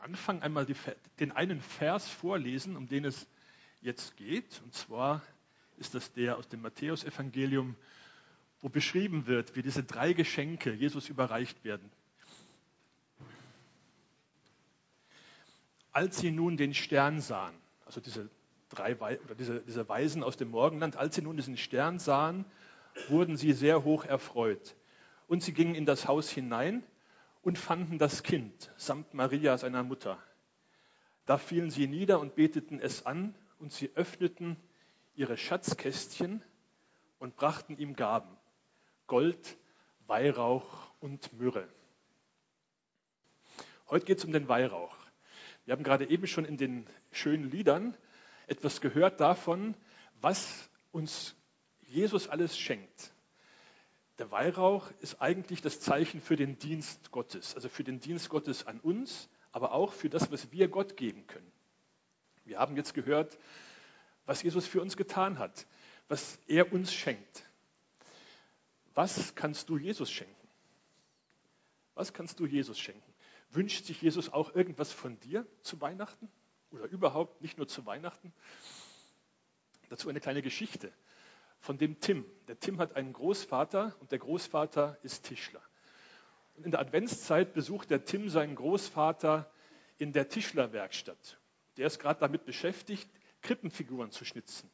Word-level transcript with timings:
Anfang 0.00 0.42
einmal 0.42 0.66
die, 0.66 0.74
den 1.18 1.32
einen 1.32 1.60
Vers 1.60 2.08
vorlesen, 2.08 2.76
um 2.76 2.88
den 2.88 3.04
es 3.04 3.26
jetzt 3.80 4.16
geht. 4.16 4.60
Und 4.64 4.74
zwar 4.74 5.22
ist 5.76 5.94
das 5.94 6.12
der 6.12 6.36
aus 6.38 6.48
dem 6.48 6.62
Matthäusevangelium, 6.62 7.76
wo 8.60 8.68
beschrieben 8.68 9.26
wird, 9.26 9.56
wie 9.56 9.62
diese 9.62 9.82
drei 9.82 10.12
Geschenke 10.12 10.72
Jesus 10.72 11.08
überreicht 11.08 11.64
werden. 11.64 11.90
Als 15.92 16.18
sie 16.18 16.30
nun 16.30 16.56
den 16.56 16.74
Stern 16.74 17.20
sahen, 17.20 17.54
also 17.84 18.00
diese 18.00 18.30
drei 18.68 18.96
oder 18.96 19.34
diese, 19.34 19.60
diese 19.60 19.88
Weisen 19.88 20.22
aus 20.22 20.36
dem 20.36 20.50
Morgenland, 20.50 20.96
als 20.96 21.16
sie 21.16 21.22
nun 21.22 21.36
diesen 21.36 21.56
Stern 21.56 21.98
sahen, 21.98 22.44
wurden 23.08 23.36
sie 23.36 23.52
sehr 23.52 23.84
hoch 23.84 24.04
erfreut. 24.04 24.76
Und 25.26 25.42
sie 25.42 25.52
gingen 25.52 25.74
in 25.74 25.86
das 25.86 26.06
Haus 26.06 26.30
hinein 26.30 26.84
und 27.42 27.58
fanden 27.58 27.98
das 27.98 28.22
Kind 28.22 28.70
samt 28.76 29.14
Maria, 29.14 29.56
seiner 29.58 29.82
Mutter. 29.82 30.18
Da 31.26 31.38
fielen 31.38 31.70
sie 31.70 31.86
nieder 31.86 32.20
und 32.20 32.34
beteten 32.34 32.80
es 32.80 33.06
an, 33.06 33.34
und 33.58 33.72
sie 33.72 33.90
öffneten 33.94 34.56
ihre 35.14 35.36
Schatzkästchen 35.36 36.42
und 37.18 37.36
brachten 37.36 37.76
ihm 37.76 37.94
Gaben, 37.94 38.34
Gold, 39.06 39.58
Weihrauch 40.06 40.90
und 41.00 41.32
Myrrhe. 41.34 41.68
Heute 43.88 44.06
geht 44.06 44.18
es 44.18 44.24
um 44.24 44.32
den 44.32 44.48
Weihrauch. 44.48 44.96
Wir 45.66 45.72
haben 45.72 45.82
gerade 45.82 46.08
eben 46.08 46.26
schon 46.26 46.46
in 46.46 46.56
den 46.56 46.86
schönen 47.12 47.50
Liedern 47.50 47.96
etwas 48.46 48.80
gehört 48.80 49.20
davon, 49.20 49.76
was 50.20 50.70
uns 50.90 51.36
Jesus 51.82 52.28
alles 52.28 52.58
schenkt. 52.58 53.12
Der 54.20 54.30
Weihrauch 54.30 54.90
ist 55.00 55.22
eigentlich 55.22 55.62
das 55.62 55.80
Zeichen 55.80 56.20
für 56.20 56.36
den 56.36 56.58
Dienst 56.58 57.10
Gottes, 57.10 57.54
also 57.54 57.70
für 57.70 57.84
den 57.84 58.00
Dienst 58.00 58.28
Gottes 58.28 58.66
an 58.66 58.78
uns, 58.78 59.30
aber 59.50 59.72
auch 59.72 59.94
für 59.94 60.10
das, 60.10 60.30
was 60.30 60.52
wir 60.52 60.68
Gott 60.68 60.98
geben 60.98 61.26
können. 61.26 61.50
Wir 62.44 62.58
haben 62.58 62.76
jetzt 62.76 62.92
gehört, 62.92 63.38
was 64.26 64.42
Jesus 64.42 64.66
für 64.66 64.82
uns 64.82 64.98
getan 64.98 65.38
hat, 65.38 65.66
was 66.08 66.38
er 66.48 66.70
uns 66.70 66.92
schenkt. 66.92 67.48
Was 68.92 69.34
kannst 69.36 69.70
du 69.70 69.78
Jesus 69.78 70.10
schenken? 70.10 70.48
Was 71.94 72.12
kannst 72.12 72.40
du 72.40 72.44
Jesus 72.44 72.78
schenken? 72.78 73.14
Wünscht 73.48 73.86
sich 73.86 74.02
Jesus 74.02 74.30
auch 74.30 74.54
irgendwas 74.54 74.92
von 74.92 75.18
dir 75.20 75.46
zu 75.62 75.80
Weihnachten? 75.80 76.28
Oder 76.72 76.84
überhaupt 76.88 77.40
nicht 77.40 77.56
nur 77.56 77.68
zu 77.68 77.86
Weihnachten? 77.86 78.34
Dazu 79.88 80.10
eine 80.10 80.20
kleine 80.20 80.42
Geschichte 80.42 80.92
von 81.60 81.78
dem 81.78 82.00
Tim. 82.00 82.24
Der 82.48 82.58
Tim 82.58 82.78
hat 82.78 82.96
einen 82.96 83.12
Großvater 83.12 83.94
und 84.00 84.10
der 84.10 84.18
Großvater 84.18 84.98
ist 85.02 85.24
Tischler. 85.24 85.62
Und 86.56 86.64
in 86.64 86.70
der 86.72 86.80
Adventszeit 86.80 87.52
besucht 87.52 87.90
der 87.90 88.04
Tim 88.04 88.28
seinen 88.28 88.56
Großvater 88.56 89.50
in 89.98 90.12
der 90.12 90.28
Tischlerwerkstatt. 90.28 91.38
Der 91.76 91.86
ist 91.86 91.98
gerade 91.98 92.20
damit 92.20 92.44
beschäftigt, 92.44 93.08
Krippenfiguren 93.42 94.10
zu 94.10 94.24
schnitzen. 94.24 94.70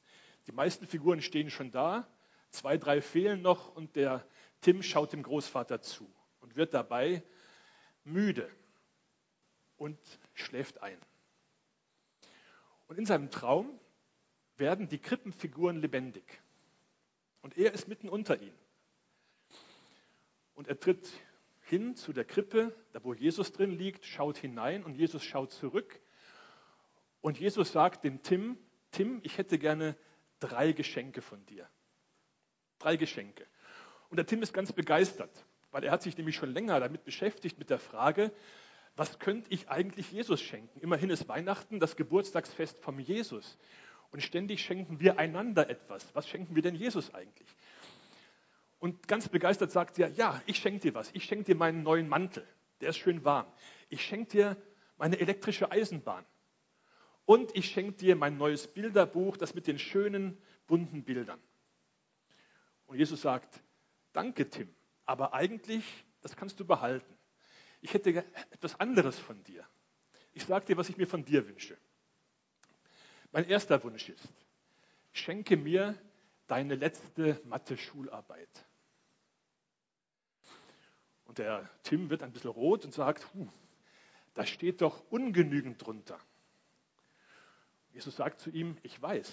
Die 0.46 0.52
meisten 0.52 0.86
Figuren 0.86 1.20
stehen 1.20 1.50
schon 1.50 1.70
da, 1.70 2.08
zwei, 2.50 2.78
drei 2.78 3.00
fehlen 3.00 3.42
noch 3.42 3.74
und 3.74 3.96
der 3.96 4.26
Tim 4.60 4.82
schaut 4.82 5.12
dem 5.12 5.22
Großvater 5.22 5.82
zu 5.82 6.10
und 6.40 6.56
wird 6.56 6.72
dabei 6.72 7.22
müde 8.04 8.48
und 9.76 9.98
schläft 10.34 10.82
ein. 10.82 10.98
Und 12.86 12.98
in 12.98 13.06
seinem 13.06 13.30
Traum 13.30 13.78
werden 14.56 14.88
die 14.88 14.98
Krippenfiguren 14.98 15.76
lebendig. 15.76 16.40
Und 17.46 17.56
er 17.56 17.72
ist 17.72 17.86
mitten 17.86 18.08
unter 18.08 18.42
ihnen. 18.42 18.58
Und 20.54 20.66
er 20.66 20.80
tritt 20.80 21.08
hin 21.60 21.94
zu 21.94 22.12
der 22.12 22.24
Krippe, 22.24 22.74
da 22.92 23.04
wo 23.04 23.14
Jesus 23.14 23.52
drin 23.52 23.70
liegt, 23.70 24.04
schaut 24.04 24.36
hinein 24.36 24.82
und 24.82 24.96
Jesus 24.96 25.22
schaut 25.22 25.52
zurück. 25.52 26.00
Und 27.20 27.38
Jesus 27.38 27.70
sagt 27.70 28.02
dem 28.02 28.20
Tim, 28.24 28.58
Tim, 28.90 29.20
ich 29.22 29.38
hätte 29.38 29.60
gerne 29.60 29.96
drei 30.40 30.72
Geschenke 30.72 31.22
von 31.22 31.46
dir. 31.46 31.70
Drei 32.80 32.96
Geschenke. 32.96 33.46
Und 34.10 34.16
der 34.16 34.26
Tim 34.26 34.42
ist 34.42 34.52
ganz 34.52 34.72
begeistert, 34.72 35.46
weil 35.70 35.84
er 35.84 35.92
hat 35.92 36.02
sich 36.02 36.16
nämlich 36.16 36.34
schon 36.34 36.52
länger 36.52 36.80
damit 36.80 37.04
beschäftigt, 37.04 37.60
mit 37.60 37.70
der 37.70 37.78
Frage, 37.78 38.32
was 38.96 39.20
könnte 39.20 39.48
ich 39.52 39.68
eigentlich 39.68 40.10
Jesus 40.10 40.40
schenken? 40.40 40.80
Immerhin 40.80 41.10
ist 41.10 41.28
Weihnachten 41.28 41.78
das 41.78 41.94
Geburtstagsfest 41.94 42.80
vom 42.80 42.98
Jesus. 42.98 43.56
Und 44.10 44.22
ständig 44.22 44.64
schenken 44.64 45.00
wir 45.00 45.18
einander 45.18 45.68
etwas. 45.68 46.14
Was 46.14 46.28
schenken 46.28 46.54
wir 46.54 46.62
denn 46.62 46.74
Jesus 46.74 47.12
eigentlich? 47.14 47.48
Und 48.78 49.08
ganz 49.08 49.28
begeistert 49.28 49.70
sagt 49.70 49.98
er, 49.98 50.08
ja, 50.10 50.40
ich 50.46 50.58
schenke 50.58 50.80
dir 50.80 50.94
was. 50.94 51.10
Ich 51.12 51.24
schenke 51.24 51.44
dir 51.44 51.56
meinen 51.56 51.82
neuen 51.82 52.08
Mantel. 52.08 52.46
Der 52.80 52.90
ist 52.90 52.98
schön 52.98 53.24
warm. 53.24 53.46
Ich 53.88 54.04
schenke 54.04 54.30
dir 54.30 54.56
meine 54.96 55.18
elektrische 55.18 55.70
Eisenbahn. 55.70 56.24
Und 57.24 57.54
ich 57.56 57.70
schenke 57.70 57.92
dir 57.92 58.16
mein 58.16 58.36
neues 58.36 58.68
Bilderbuch, 58.68 59.36
das 59.36 59.54
mit 59.54 59.66
den 59.66 59.78
schönen, 59.78 60.38
bunten 60.66 61.04
Bildern. 61.04 61.40
Und 62.86 62.98
Jesus 62.98 63.22
sagt, 63.22 63.60
danke 64.12 64.48
Tim, 64.48 64.72
aber 65.04 65.34
eigentlich, 65.34 65.84
das 66.20 66.36
kannst 66.36 66.60
du 66.60 66.64
behalten. 66.64 67.12
Ich 67.80 67.94
hätte 67.94 68.24
etwas 68.50 68.78
anderes 68.78 69.18
von 69.18 69.42
dir. 69.44 69.66
Ich 70.34 70.44
sage 70.44 70.66
dir, 70.66 70.76
was 70.76 70.88
ich 70.88 70.96
mir 70.96 71.06
von 71.06 71.24
dir 71.24 71.46
wünsche. 71.48 71.76
Mein 73.36 73.50
erster 73.50 73.84
Wunsch 73.84 74.08
ist, 74.08 74.26
schenke 75.12 75.58
mir 75.58 75.94
deine 76.46 76.74
letzte 76.74 77.38
Mathe-Schularbeit. 77.44 78.64
Und 81.26 81.36
der 81.36 81.68
Tim 81.82 82.08
wird 82.08 82.22
ein 82.22 82.32
bisschen 82.32 82.48
rot 82.48 82.86
und 82.86 82.94
sagt, 82.94 83.26
da 84.32 84.46
steht 84.46 84.80
doch 84.80 85.04
ungenügend 85.10 85.84
drunter. 85.84 86.18
Jesus 87.92 88.16
sagt 88.16 88.40
zu 88.40 88.48
ihm, 88.48 88.78
ich 88.82 89.02
weiß, 89.02 89.30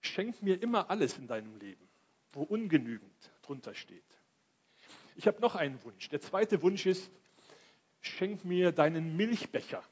schenk 0.00 0.42
mir 0.42 0.60
immer 0.60 0.90
alles 0.90 1.18
in 1.18 1.28
deinem 1.28 1.56
Leben, 1.58 1.88
wo 2.32 2.42
ungenügend 2.42 3.30
drunter 3.42 3.76
steht. 3.76 4.18
Ich 5.14 5.28
habe 5.28 5.40
noch 5.40 5.54
einen 5.54 5.80
Wunsch. 5.84 6.08
Der 6.08 6.20
zweite 6.20 6.62
Wunsch 6.62 6.84
ist, 6.84 7.12
schenk 8.00 8.44
mir 8.44 8.72
deinen 8.72 9.16
Milchbecher. 9.16 9.84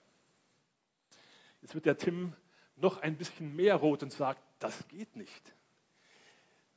Jetzt 1.62 1.76
wird 1.76 1.86
der 1.86 1.98
Tim 1.98 2.34
noch 2.76 2.98
ein 2.98 3.16
bisschen 3.16 3.54
mehr 3.54 3.76
rot 3.76 4.02
und 4.02 4.12
sagt, 4.12 4.42
das 4.58 4.86
geht 4.88 5.16
nicht. 5.16 5.54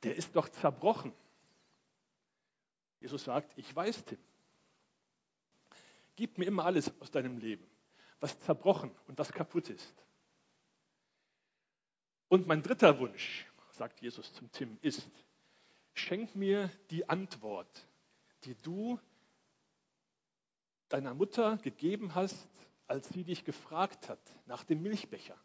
Der 0.02 0.16
ist 0.16 0.34
doch 0.36 0.48
zerbrochen. 0.48 1.12
Jesus 3.00 3.24
sagt, 3.24 3.56
ich 3.56 3.74
weiß, 3.74 4.04
Tim. 4.04 4.18
Gib 6.16 6.38
mir 6.38 6.46
immer 6.46 6.64
alles 6.64 6.92
aus 7.00 7.10
deinem 7.10 7.38
Leben, 7.38 7.64
was 8.20 8.38
zerbrochen 8.40 8.90
und 9.06 9.18
was 9.18 9.32
kaputt 9.32 9.70
ist. 9.70 9.94
Und 12.28 12.46
mein 12.46 12.62
dritter 12.62 12.98
Wunsch, 12.98 13.46
sagt 13.70 14.00
Jesus 14.00 14.32
zum 14.34 14.50
Tim, 14.50 14.78
ist, 14.82 15.08
schenk 15.94 16.34
mir 16.34 16.70
die 16.90 17.08
Antwort, 17.08 17.86
die 18.44 18.54
du 18.56 18.98
deiner 20.88 21.14
Mutter 21.14 21.56
gegeben 21.58 22.14
hast, 22.14 22.48
als 22.86 23.08
sie 23.10 23.24
dich 23.24 23.44
gefragt 23.44 24.08
hat 24.08 24.20
nach 24.46 24.64
dem 24.64 24.82
Milchbecher. 24.82 25.38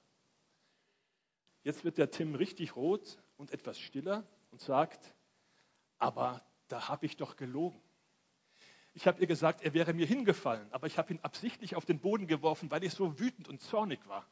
Jetzt 1.63 1.85
wird 1.85 1.97
der 1.97 2.11
Tim 2.11 2.35
richtig 2.35 2.75
rot 2.75 3.17
und 3.37 3.51
etwas 3.51 3.79
stiller 3.79 4.27
und 4.51 4.61
sagt, 4.61 5.15
aber 5.97 6.45
da 6.67 6.89
habe 6.89 7.05
ich 7.05 7.15
doch 7.15 7.35
gelogen. 7.35 7.81
Ich 8.93 9.07
habe 9.07 9.19
ihr 9.21 9.27
gesagt, 9.27 9.61
er 9.63 9.73
wäre 9.73 9.93
mir 9.93 10.05
hingefallen, 10.05 10.71
aber 10.71 10.87
ich 10.87 10.97
habe 10.97 11.13
ihn 11.13 11.19
absichtlich 11.21 11.75
auf 11.75 11.85
den 11.85 11.99
Boden 11.99 12.27
geworfen, 12.27 12.69
weil 12.69 12.83
ich 12.83 12.93
so 12.93 13.19
wütend 13.19 13.47
und 13.47 13.61
zornig 13.61 14.05
war. 14.07 14.27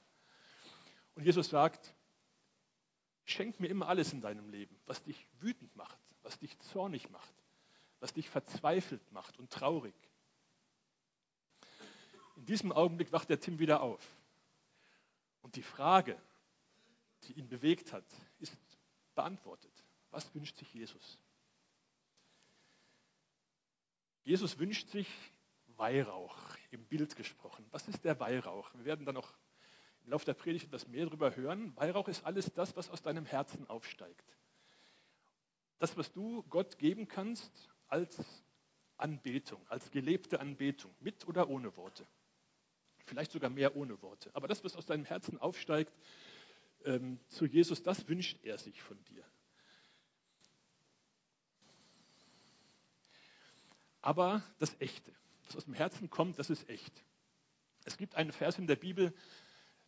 Und 1.16 1.24
Jesus 1.24 1.50
sagt, 1.50 1.96
schenk 3.24 3.60
mir 3.60 3.68
immer 3.68 3.88
alles 3.88 4.14
in 4.14 4.22
deinem 4.22 4.50
Leben, 4.50 4.80
was 4.86 5.02
dich 5.02 5.28
wütend 5.40 5.76
macht, 5.76 5.98
was 6.22 6.38
dich 6.38 6.60
zornig 6.60 7.10
macht, 7.10 7.34
was 8.00 8.14
dich 8.14 8.30
verzweifelt 8.30 9.12
macht 9.12 9.40
und 9.40 9.52
traurig. 9.52 9.96
In 12.36 12.46
diesem 12.46 12.72
Augenblick 12.72 13.12
wacht 13.12 13.30
der 13.30 13.40
Tim 13.40 13.60
wieder 13.60 13.82
auf. 13.82 14.06
Und 15.42 15.56
die 15.56 15.64
Frage, 15.64 16.22
die 17.24 17.34
ihn 17.34 17.48
bewegt 17.48 17.94
hat, 17.94 18.06
ist 18.40 18.58
beantwortet. 19.16 19.72
Was 20.10 20.34
wünscht 20.36 20.58
sich 20.58 20.74
Jesus? 20.74 21.18
Jesus 24.24 24.60
wünscht 24.60 24.90
sich 24.90 25.08
Weihrauch, 25.78 26.38
im 26.70 26.86
Bild 26.86 27.16
gesprochen. 27.16 27.66
Was 27.72 27.88
ist 27.88 28.04
der 28.04 28.20
Weihrauch? 28.20 28.72
Wir 28.76 28.86
werden 28.86 29.06
dann 29.06 29.16
noch 29.16 29.34
im 30.04 30.12
Laufe 30.12 30.26
der 30.26 30.34
Predigt 30.34 30.66
etwas 30.66 30.88
mehr 30.88 31.06
darüber 31.06 31.36
hören. 31.36 31.76
Weihrauch 31.76 32.08
ist 32.08 32.24
alles 32.26 32.52
das, 32.54 32.76
was 32.76 32.90
aus 32.90 33.02
deinem 33.02 33.26
Herzen 33.26 33.68
aufsteigt. 33.68 34.38
Das, 35.80 35.98
was 35.98 36.12
du 36.12 36.44
Gott 36.44 36.78
geben 36.78 37.08
kannst 37.08 37.70
als 37.88 38.44
Anbetung, 38.98 39.66
als 39.68 39.90
gelebte 39.90 40.40
Anbetung, 40.40 40.94
mit 41.00 41.28
oder 41.28 41.50
ohne 41.50 41.76
Worte. 41.76 42.06
Vielleicht 43.06 43.32
sogar 43.32 43.50
mehr 43.50 43.76
ohne 43.76 44.00
Worte. 44.02 44.30
Aber 44.34 44.48
das, 44.48 44.64
was 44.64 44.76
aus 44.76 44.86
deinem 44.86 45.06
Herzen 45.06 45.40
aufsteigt, 45.40 45.92
ähm, 46.86 47.20
zu 47.28 47.46
Jesus, 47.46 47.84
das 47.84 48.08
wünscht 48.08 48.44
er 48.44 48.58
sich 48.58 48.82
von 48.82 49.02
dir. 49.06 49.24
Aber 54.02 54.44
das 54.58 54.80
Echte, 54.80 55.14
was 55.46 55.56
aus 55.56 55.66
dem 55.66 55.74
Herzen 55.74 56.10
kommt, 56.10 56.40
das 56.40 56.50
ist 56.50 56.68
echt. 56.70 57.04
Es 57.84 57.98
gibt 57.98 58.16
einen 58.16 58.32
Vers 58.32 58.58
in 58.58 58.68
der 58.68 58.76
Bibel, 58.76 59.14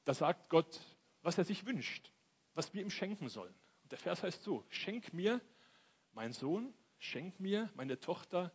da 0.05 0.13
sagt 0.13 0.49
Gott, 0.49 0.79
was 1.21 1.37
er 1.37 1.45
sich 1.45 1.65
wünscht, 1.65 2.11
was 2.53 2.73
wir 2.73 2.81
ihm 2.81 2.89
schenken 2.89 3.29
sollen. 3.29 3.53
Und 3.83 3.91
der 3.91 3.99
Vers 3.99 4.23
heißt 4.23 4.43
so, 4.43 4.65
schenk 4.69 5.13
mir, 5.13 5.41
mein 6.13 6.33
Sohn, 6.33 6.73
schenk 6.99 7.39
mir, 7.39 7.71
meine 7.75 7.99
Tochter, 7.99 8.51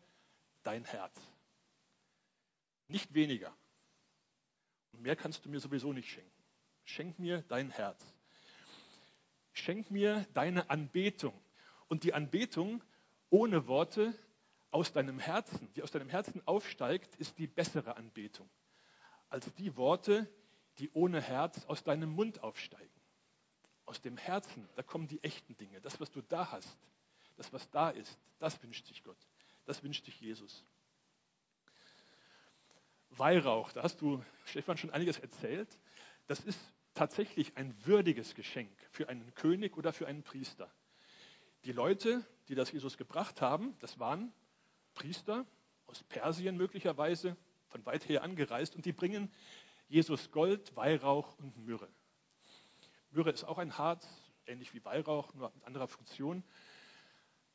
dein 0.62 0.84
Herz. 0.84 1.20
Nicht 2.86 3.14
weniger. 3.14 3.56
Und 4.92 5.02
mehr 5.02 5.16
kannst 5.16 5.44
du 5.44 5.48
mir 5.48 5.60
sowieso 5.60 5.92
nicht 5.92 6.08
schenken. 6.08 6.42
Schenk 6.84 7.18
mir 7.18 7.42
dein 7.42 7.70
Herz. 7.70 8.02
Schenk 9.58 9.90
mir 9.90 10.26
deine 10.34 10.70
Anbetung. 10.70 11.34
Und 11.88 12.04
die 12.04 12.14
Anbetung 12.14 12.82
ohne 13.30 13.66
Worte 13.66 14.14
aus 14.70 14.92
deinem 14.92 15.18
Herzen, 15.18 15.72
die 15.74 15.82
aus 15.82 15.90
deinem 15.90 16.08
Herzen 16.08 16.46
aufsteigt, 16.46 17.14
ist 17.16 17.38
die 17.38 17.46
bessere 17.46 17.96
Anbetung 17.96 18.48
als 19.30 19.52
die 19.54 19.76
Worte, 19.76 20.26
die 20.78 20.90
ohne 20.92 21.20
Herz 21.20 21.64
aus 21.66 21.82
deinem 21.84 22.10
Mund 22.10 22.42
aufsteigen. 22.42 22.88
Aus 23.84 24.00
dem 24.00 24.16
Herzen, 24.16 24.68
da 24.76 24.82
kommen 24.82 25.08
die 25.08 25.22
echten 25.22 25.56
Dinge. 25.56 25.80
Das, 25.80 26.00
was 26.00 26.10
du 26.10 26.22
da 26.22 26.50
hast, 26.52 26.78
das, 27.36 27.52
was 27.52 27.68
da 27.70 27.90
ist, 27.90 28.18
das 28.38 28.62
wünscht 28.62 28.86
sich 28.86 29.02
Gott. 29.02 29.18
Das 29.64 29.82
wünscht 29.82 30.04
sich 30.04 30.20
Jesus. 30.20 30.64
Weihrauch, 33.10 33.72
da 33.72 33.82
hast 33.82 34.00
du, 34.00 34.22
Stefan, 34.44 34.76
schon 34.76 34.90
einiges 34.90 35.18
erzählt. 35.18 35.68
Das 36.26 36.40
ist 36.40 36.58
tatsächlich 36.98 37.56
ein 37.56 37.76
würdiges 37.86 38.34
Geschenk 38.34 38.76
für 38.90 39.08
einen 39.08 39.32
König 39.36 39.76
oder 39.76 39.92
für 39.92 40.08
einen 40.08 40.24
Priester. 40.24 40.68
Die 41.64 41.70
Leute, 41.70 42.26
die 42.48 42.56
das 42.56 42.72
Jesus 42.72 42.96
gebracht 42.96 43.40
haben, 43.40 43.76
das 43.78 44.00
waren 44.00 44.32
Priester 44.94 45.46
aus 45.86 46.02
Persien 46.02 46.56
möglicherweise, 46.56 47.36
von 47.68 47.86
weit 47.86 48.08
her 48.08 48.24
angereist 48.24 48.74
und 48.74 48.84
die 48.84 48.92
bringen 48.92 49.30
Jesus 49.86 50.32
Gold, 50.32 50.74
Weihrauch 50.74 51.38
und 51.38 51.56
Myrrhe. 51.64 51.88
Myrrhe 53.10 53.30
ist 53.30 53.44
auch 53.44 53.58
ein 53.58 53.78
Harz, 53.78 54.08
ähnlich 54.46 54.74
wie 54.74 54.84
Weihrauch, 54.84 55.32
nur 55.34 55.52
mit 55.54 55.64
anderer 55.64 55.86
Funktion. 55.86 56.42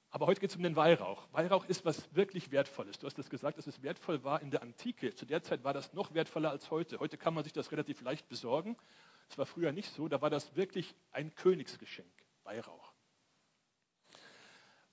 Aber 0.10 0.26
heute 0.28 0.40
geht 0.40 0.52
es 0.52 0.56
um 0.56 0.64
den 0.64 0.78
Weihrauch. 0.78 1.28
Weihrauch 1.34 1.66
ist 1.66 1.84
was 1.84 2.16
wirklich 2.16 2.52
Wertvolles. 2.52 3.00
Du 3.00 3.08
hast 3.08 3.18
das 3.18 3.30
gesagt, 3.30 3.58
dass 3.58 3.68
es 3.68 3.82
wertvoll 3.82 4.24
war 4.24 4.42
in 4.42 4.52
der 4.52 4.62
Antike. 4.62 5.14
Zu 5.16 5.26
der 5.26 5.42
Zeit 5.44 5.64
war 5.66 5.74
das 5.74 5.92
noch 5.92 6.14
wertvoller 6.14 6.52
als 6.52 6.72
heute. 6.72 7.00
Heute 7.00 7.18
kann 7.18 7.34
man 7.34 7.44
sich 7.44 7.52
das 7.52 7.72
relativ 7.72 8.00
leicht 8.02 8.30
besorgen. 8.30 8.78
Es 9.30 9.38
war 9.38 9.46
früher 9.46 9.72
nicht 9.72 9.94
so. 9.94 10.08
Da 10.08 10.22
war 10.22 10.30
das 10.30 10.56
wirklich 10.56 10.96
ein 11.12 11.34
Königsgeschenk. 11.36 12.12
Weihrauch. 12.44 12.94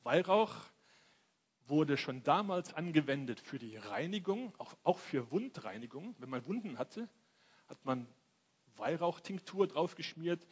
Weihrauch 0.03 0.55
wurde 1.67 1.97
schon 1.97 2.23
damals 2.23 2.75
angewendet 2.75 3.41
für 3.41 3.59
die 3.59 3.77
Reinigung, 3.77 4.53
auch, 4.59 4.75
auch 4.83 4.99
für 4.99 5.31
Wundreinigung. 5.31 6.15
Wenn 6.19 6.31
man 6.31 6.45
Wunden 6.47 6.79
hatte, 6.79 7.09
hat 7.69 7.85
man 7.85 8.07
Weihrauchtinktur 8.77 9.67
draufgeschmiert. 9.69 10.47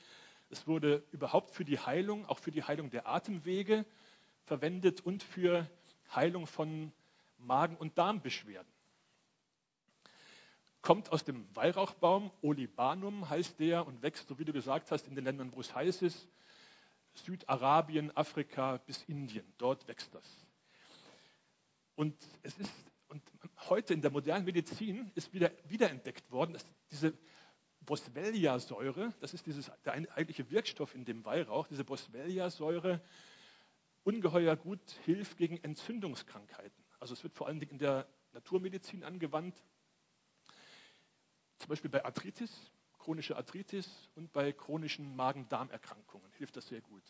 Es 0.51 0.67
wurde 0.67 1.05
überhaupt 1.11 1.51
für 1.51 1.65
die 1.65 1.79
Heilung, 1.79 2.27
auch 2.27 2.39
für 2.39 2.51
die 2.51 2.63
Heilung 2.63 2.91
der 2.91 3.09
Atemwege 3.09 3.85
verwendet 4.45 5.01
und 5.01 5.23
für 5.23 5.69
Heilung 6.15 6.47
von 6.47 6.93
Magen- 7.39 7.77
und 7.77 7.99
Darmbeschwerden. 7.99 8.73
Kommt 10.81 11.11
aus 11.13 11.25
dem 11.25 11.45
Weihrauchbaum, 11.55 12.31
Olibanum 12.41 13.29
heißt 13.29 13.59
der 13.59 13.87
und 13.87 14.03
wächst, 14.03 14.29
so 14.29 14.39
wie 14.39 14.45
du 14.45 14.53
gesagt 14.53 14.91
hast, 14.91 15.09
in 15.09 15.15
den 15.15 15.25
Ländern, 15.25 15.53
wo 15.55 15.61
es 15.61 15.75
heiß 15.75 16.03
ist, 16.03 16.29
Südarabien, 17.15 18.17
Afrika 18.17 18.77
bis 18.79 19.03
Indien. 19.05 19.45
Dort 19.59 19.89
wächst 19.89 20.15
das. 20.15 20.47
Und 21.97 22.17
es 22.43 22.57
ist 22.59 22.73
und 23.09 23.23
heute 23.69 23.95
in 23.95 24.03
der 24.03 24.11
modernen 24.11 24.45
Medizin 24.45 25.11
ist 25.15 25.33
wieder 25.33 25.51
wiederentdeckt 25.67 26.31
worden, 26.31 26.53
dass 26.53 26.67
diese 26.91 27.15
Boswellia-Säure, 27.81 29.15
das 29.21 29.33
ist 29.33 29.47
dieses, 29.47 29.71
der 29.85 29.95
eigentliche 29.95 30.51
Wirkstoff 30.51 30.95
in 30.95 31.05
dem 31.05 31.25
Weihrauch, 31.25 31.67
diese 31.69 31.85
Boswellia-Säure 31.85 33.01
ungeheuer 34.05 34.57
gut 34.57 34.81
hilft 35.05 35.39
gegen 35.39 35.57
Entzündungskrankheiten. 35.57 36.85
Also 37.01 37.15
es 37.15 37.23
wird 37.23 37.35
vor 37.35 37.47
allen 37.47 37.61
Dingen 37.61 37.73
in 37.73 37.79
der 37.79 38.07
Naturmedizin 38.33 39.05
angewandt, 39.05 39.63
zum 41.59 41.69
Beispiel 41.69 41.91
bei 41.91 42.05
Arthritis, 42.05 42.51
chronische 42.99 43.37
Arthritis 43.37 43.89
und 44.15 44.33
bei 44.33 44.53
chronischen 44.53 45.17
Magen-Darm-Erkrankungen 45.17 46.31
hilft 46.33 46.57
das 46.57 46.69
sehr 46.69 46.81
gut. 46.81 47.03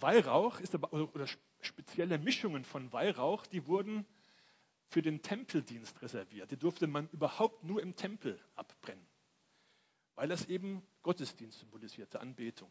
Weihrauch 0.00 0.60
ist 0.60 0.74
aber, 0.74 0.92
oder 0.92 1.26
spezielle 1.60 2.18
Mischungen 2.18 2.64
von 2.64 2.92
Weihrauch, 2.92 3.46
die 3.46 3.66
wurden 3.66 4.06
für 4.88 5.02
den 5.02 5.22
Tempeldienst 5.22 6.02
reserviert. 6.02 6.50
Die 6.50 6.56
durfte 6.56 6.86
man 6.86 7.08
überhaupt 7.10 7.64
nur 7.64 7.82
im 7.82 7.96
Tempel 7.96 8.38
abbrennen, 8.54 9.06
weil 10.14 10.28
das 10.28 10.46
eben 10.46 10.86
Gottesdienst 11.02 11.60
symbolisierte, 11.60 12.20
Anbetung. 12.20 12.70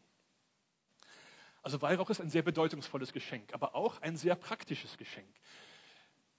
Also 1.62 1.80
Weihrauch 1.80 2.10
ist 2.10 2.20
ein 2.20 2.30
sehr 2.30 2.42
bedeutungsvolles 2.42 3.12
Geschenk, 3.12 3.54
aber 3.54 3.74
auch 3.74 4.00
ein 4.02 4.16
sehr 4.16 4.36
praktisches 4.36 4.98
Geschenk. 4.98 5.34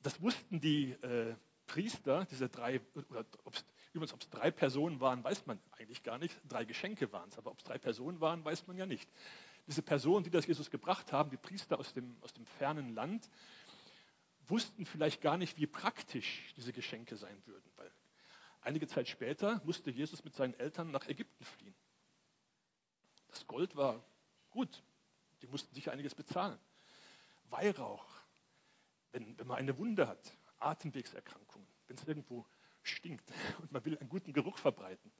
Das 0.03 0.21
wussten 0.21 0.61
die 0.61 0.91
äh, 0.91 1.35
Priester, 1.75 2.23
diese 2.31 2.47
drei, 2.47 2.79
oder 3.09 3.25
ob's, 3.43 3.65
übrigens, 3.91 4.13
ob 4.13 4.21
es 4.21 4.29
drei 4.29 4.49
Personen 4.49 5.01
waren, 5.01 5.21
weiß 5.21 5.45
man 5.45 5.59
eigentlich 5.71 6.03
gar 6.03 6.17
nicht. 6.17 6.33
Drei 6.47 6.63
Geschenke 6.63 7.11
waren 7.11 7.27
es, 7.27 7.37
aber 7.37 7.51
ob 7.51 7.57
es 7.57 7.65
drei 7.65 7.77
Personen 7.77 8.21
waren, 8.21 8.45
weiß 8.45 8.65
man 8.67 8.77
ja 8.77 8.85
nicht. 8.85 9.09
Diese 9.67 9.81
Personen, 9.81 10.23
die 10.23 10.29
das 10.29 10.47
Jesus 10.47 10.71
gebracht 10.71 11.11
haben, 11.11 11.31
die 11.31 11.37
Priester 11.37 11.77
aus 11.77 11.91
dem, 11.93 12.15
aus 12.21 12.31
dem 12.31 12.45
fernen 12.45 12.95
Land, 12.95 13.29
wussten 14.47 14.85
vielleicht 14.85 15.19
gar 15.19 15.37
nicht, 15.37 15.57
wie 15.57 15.67
praktisch 15.67 16.53
diese 16.55 16.71
Geschenke 16.71 17.17
sein 17.17 17.37
würden, 17.45 17.69
weil 17.75 17.91
einige 18.61 18.87
Zeit 18.87 19.09
später 19.09 19.61
musste 19.65 19.91
Jesus 19.91 20.23
mit 20.23 20.33
seinen 20.33 20.53
Eltern 20.53 20.91
nach 20.91 21.09
Ägypten 21.09 21.43
fliehen. 21.43 21.75
Das 23.27 23.45
Gold 23.47 23.75
war 23.75 24.01
gut, 24.49 24.81
die 25.41 25.47
mussten 25.47 25.75
sich 25.75 25.91
einiges 25.91 26.15
bezahlen. 26.15 26.57
Weihrauch, 27.49 28.05
wenn, 29.11 29.37
wenn 29.37 29.47
man 29.47 29.57
eine 29.57 29.77
Wunde 29.77 30.07
hat, 30.07 30.37
Atemwegserkrankungen, 30.65 31.67
wenn 31.87 31.97
es 31.97 32.03
irgendwo 32.07 32.45
stinkt 32.83 33.31
und 33.61 33.71
man 33.71 33.83
will 33.85 33.97
einen 33.97 34.09
guten 34.09 34.33
Geruch 34.33 34.57
verbreiten. 34.57 35.11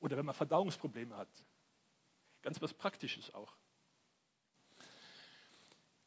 Oder 0.00 0.16
wenn 0.16 0.26
man 0.26 0.34
Verdauungsprobleme 0.34 1.16
hat. 1.16 1.28
Ganz 2.42 2.60
was 2.60 2.74
Praktisches 2.74 3.32
auch. 3.34 3.56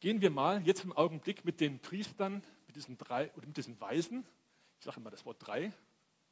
Gehen 0.00 0.20
wir 0.20 0.30
mal 0.30 0.62
jetzt 0.66 0.84
im 0.84 0.92
Augenblick 0.92 1.44
mit 1.44 1.60
den 1.60 1.80
Priestern, 1.80 2.42
mit 2.66 2.76
diesen 2.76 2.98
drei 2.98 3.32
oder 3.34 3.46
mit 3.46 3.56
diesen 3.56 3.80
Weisen, 3.80 4.26
ich 4.78 4.84
sage 4.84 5.00
immer 5.00 5.10
das 5.10 5.24
Wort 5.24 5.38
drei, 5.40 5.72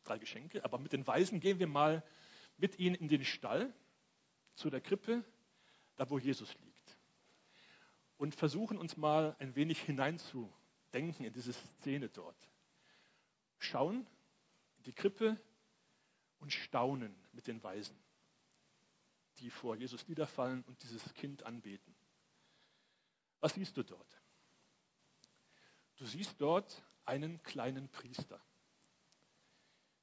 drei 0.05 0.19
Geschenke, 0.19 0.63
aber 0.65 0.79
mit 0.79 0.93
den 0.93 1.07
Weisen 1.07 1.41
gehen 1.41 1.59
wir 1.59 1.67
mal 1.67 2.05
mit 2.59 2.79
ihnen 2.79 2.95
in 2.95 3.09
den 3.09 3.25
Stall 3.25 3.73
zu 4.55 4.69
der 4.69 4.83
Krippe, 4.83 5.25
da 5.97 6.11
wo 6.11 6.19
Jesus 6.19 6.55
liegt 6.61 6.75
und 8.17 8.35
versuchen 8.35 8.79
uns 8.79 8.97
mal 8.97 9.37
ein 9.39 9.55
wenig 9.57 9.81
hineinzudenken 10.95 11.27
in 11.27 11.33
diese 11.33 11.53
Szene 11.53 12.09
dort. 12.09 12.49
Schauen 13.59 14.07
in 14.79 14.85
die 14.85 14.93
Krippe 14.93 15.41
und 16.39 16.53
staunen 16.53 17.15
mit 17.33 17.47
den 17.47 17.63
Weisen, 17.63 17.97
die 19.39 19.51
vor 19.51 19.77
Jesus 19.77 20.07
niederfallen 20.09 20.63
und 20.65 20.83
dieses 20.83 21.15
Kind 21.15 21.43
anbeten. 21.43 21.95
Was 23.41 23.55
siehst 23.55 23.77
du 23.77 23.83
dort? 23.83 24.21
Du 25.97 26.07
siehst 26.07 26.41
dort 26.41 26.83
einen 27.05 27.43
kleinen 27.43 27.89
Priester. 27.89 28.41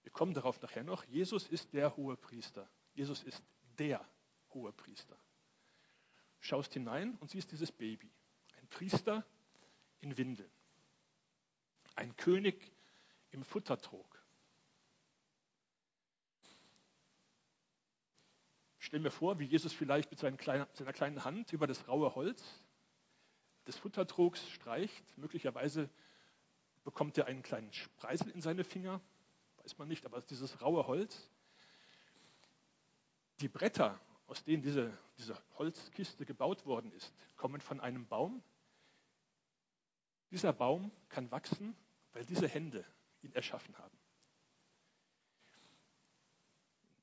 Wir 0.04 0.12
kommen 0.12 0.34
darauf 0.34 0.62
nachher 0.62 0.84
noch. 0.84 1.04
Jesus 1.06 1.48
ist 1.48 1.74
der 1.74 1.96
hohe 1.96 2.18
Priester. 2.18 2.70
Jesus 2.94 3.24
ist 3.24 3.44
der 3.78 4.08
hohe 4.54 4.72
Priester 4.72 5.18
schaust 6.42 6.74
hinein 6.74 7.16
und 7.20 7.30
siehst 7.30 7.52
dieses 7.52 7.72
Baby. 7.72 8.12
Ein 8.60 8.68
Priester 8.68 9.26
in 10.02 10.18
Windeln. 10.18 10.52
Ein 11.96 12.16
König 12.16 12.72
im 13.32 13.44
Futtertrog. 13.44 14.22
Stell 18.80 19.00
mir 19.00 19.12
vor, 19.12 19.40
wie 19.40 19.46
Jesus 19.46 19.74
vielleicht 19.74 20.12
mit 20.12 20.20
seiner 20.20 20.38
kleinen 20.38 21.24
Hand 21.24 21.54
über 21.54 21.68
das 21.68 21.88
raue 21.88 22.14
Holz 22.16 22.44
des 23.68 23.78
Futtertrogs 23.78 24.50
streicht. 24.50 25.18
Möglicherweise 25.18 25.90
bekommt 26.84 27.18
er 27.18 27.28
einen 27.28 27.44
kleinen 27.44 27.72
Spreisel 27.72 28.32
in 28.32 28.42
seine 28.42 28.64
Finger. 28.64 29.00
Weiß 29.58 29.78
man 29.78 29.88
nicht, 29.88 30.06
aber 30.06 30.20
dieses 30.22 30.62
raue 30.62 30.88
Holz. 30.88 31.30
Die 33.40 33.48
Bretter 33.48 34.00
aus 34.32 34.44
denen 34.46 34.64
diese, 34.64 34.98
diese 35.18 35.38
Holzkiste 35.58 36.26
gebaut 36.26 36.66
worden 36.66 36.92
ist, 36.94 37.14
kommen 37.36 37.60
von 37.60 37.82
einem 37.82 38.08
Baum. 38.08 38.42
Dieser 40.32 40.54
Baum 40.54 40.92
kann 41.10 41.30
wachsen, 41.30 41.76
weil 42.14 42.26
diese 42.26 42.48
Hände 42.48 42.86
ihn 43.22 43.34
erschaffen 43.34 43.78
haben. 43.78 43.98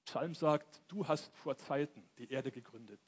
Psalm 0.05 0.35
sagt, 0.35 0.83
du 0.89 1.07
hast 1.07 1.37
vor 1.37 1.57
Zeiten 1.57 2.03
die 2.17 2.31
Erde 2.31 2.51
gegründet 2.51 3.01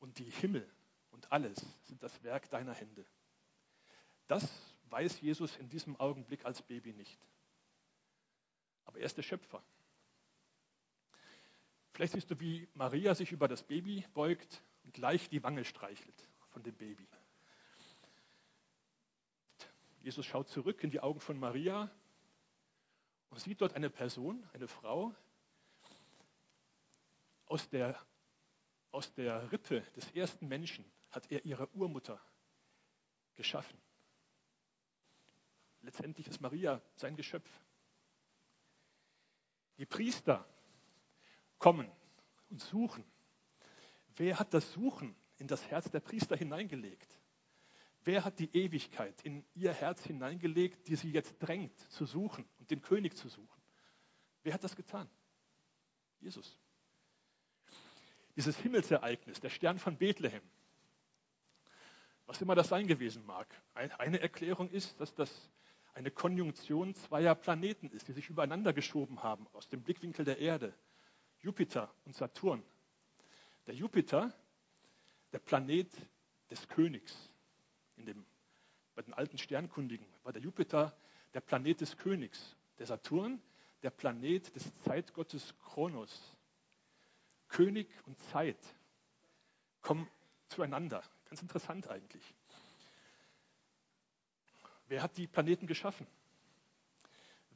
und 0.00 0.18
die 0.18 0.30
Himmel 0.30 0.70
und 1.10 1.32
alles 1.32 1.64
sind 1.84 2.02
das 2.02 2.22
Werk 2.22 2.50
deiner 2.50 2.74
Hände. 2.74 3.06
Das 4.28 4.46
weiß 4.90 5.20
Jesus 5.22 5.56
in 5.56 5.68
diesem 5.70 5.98
Augenblick 5.98 6.44
als 6.44 6.60
Baby 6.60 6.92
nicht. 6.92 7.18
Aber 8.84 8.98
er 8.98 9.06
ist 9.06 9.16
der 9.16 9.22
Schöpfer. 9.22 9.62
Vielleicht 11.92 12.12
siehst 12.12 12.30
du, 12.30 12.38
wie 12.38 12.68
Maria 12.74 13.14
sich 13.14 13.32
über 13.32 13.48
das 13.48 13.62
Baby 13.62 14.06
beugt 14.14 14.62
und 14.84 14.94
gleich 14.94 15.28
die 15.28 15.42
Wange 15.42 15.64
streichelt 15.64 16.28
von 16.50 16.62
dem 16.62 16.74
Baby. 16.74 17.08
Jesus 20.00 20.24
schaut 20.24 20.48
zurück 20.48 20.82
in 20.82 20.90
die 20.90 21.00
Augen 21.00 21.20
von 21.20 21.38
Maria 21.38 21.90
und 23.28 23.38
sieht 23.38 23.60
dort 23.60 23.74
eine 23.74 23.90
Person, 23.90 24.48
eine 24.52 24.66
Frau, 24.66 25.14
aus 27.46 27.68
der, 27.68 27.98
aus 28.92 29.12
der 29.14 29.50
Rippe 29.52 29.80
des 29.96 30.10
ersten 30.12 30.48
Menschen 30.48 30.84
hat 31.10 31.30
er 31.30 31.44
ihre 31.44 31.68
Urmutter 31.74 32.20
geschaffen. 33.34 33.78
Letztendlich 35.82 36.28
ist 36.28 36.40
Maria 36.40 36.80
sein 36.94 37.16
Geschöpf. 37.16 37.50
Die 39.78 39.86
Priester 39.86 40.46
kommen 41.58 41.90
und 42.50 42.60
suchen. 42.60 43.04
Wer 44.16 44.38
hat 44.38 44.54
das 44.54 44.72
Suchen 44.72 45.16
in 45.38 45.46
das 45.46 45.66
Herz 45.70 45.90
der 45.90 46.00
Priester 46.00 46.36
hineingelegt? 46.36 47.19
Wer 48.04 48.24
hat 48.24 48.38
die 48.38 48.54
Ewigkeit 48.54 49.20
in 49.22 49.44
ihr 49.54 49.72
Herz 49.72 50.04
hineingelegt, 50.04 50.88
die 50.88 50.96
sie 50.96 51.10
jetzt 51.10 51.36
drängt 51.38 51.78
zu 51.90 52.06
suchen 52.06 52.48
und 52.58 52.70
den 52.70 52.80
König 52.80 53.16
zu 53.16 53.28
suchen? 53.28 53.60
Wer 54.42 54.54
hat 54.54 54.64
das 54.64 54.74
getan? 54.74 55.08
Jesus. 56.20 56.58
Dieses 58.36 58.56
Himmelsereignis, 58.58 59.40
der 59.40 59.50
Stern 59.50 59.78
von 59.78 59.98
Bethlehem, 59.98 60.42
was 62.26 62.40
immer 62.40 62.54
das 62.54 62.68
sein 62.68 62.86
gewesen 62.86 63.26
mag. 63.26 63.48
Eine 63.74 64.20
Erklärung 64.20 64.70
ist, 64.70 64.98
dass 65.00 65.14
das 65.14 65.50
eine 65.94 66.10
Konjunktion 66.10 66.94
zweier 66.94 67.34
Planeten 67.34 67.90
ist, 67.90 68.08
die 68.08 68.12
sich 68.12 68.30
übereinander 68.30 68.72
geschoben 68.72 69.22
haben 69.22 69.46
aus 69.52 69.68
dem 69.68 69.82
Blickwinkel 69.82 70.24
der 70.24 70.38
Erde. 70.38 70.72
Jupiter 71.40 71.92
und 72.04 72.14
Saturn. 72.14 72.62
Der 73.66 73.74
Jupiter, 73.74 74.32
der 75.32 75.40
Planet 75.40 75.90
des 76.50 76.68
Königs. 76.68 77.29
Dem, 78.06 78.24
bei 78.94 79.02
den 79.02 79.14
alten 79.14 79.38
Sternkundigen 79.38 80.06
war 80.22 80.32
der 80.32 80.42
Jupiter 80.42 80.96
der 81.34 81.40
Planet 81.40 81.80
des 81.80 81.96
Königs. 81.96 82.56
Der 82.78 82.86
Saturn, 82.86 83.40
der 83.82 83.90
Planet 83.90 84.54
des 84.54 84.72
Zeitgottes 84.80 85.54
Kronos. 85.58 86.36
König 87.48 87.88
und 88.06 88.18
Zeit 88.24 88.58
kommen 89.82 90.08
zueinander. 90.48 91.02
Ganz 91.28 91.42
interessant 91.42 91.88
eigentlich. 91.88 92.34
Wer 94.88 95.02
hat 95.02 95.16
die 95.16 95.26
Planeten 95.26 95.66
geschaffen? 95.66 96.06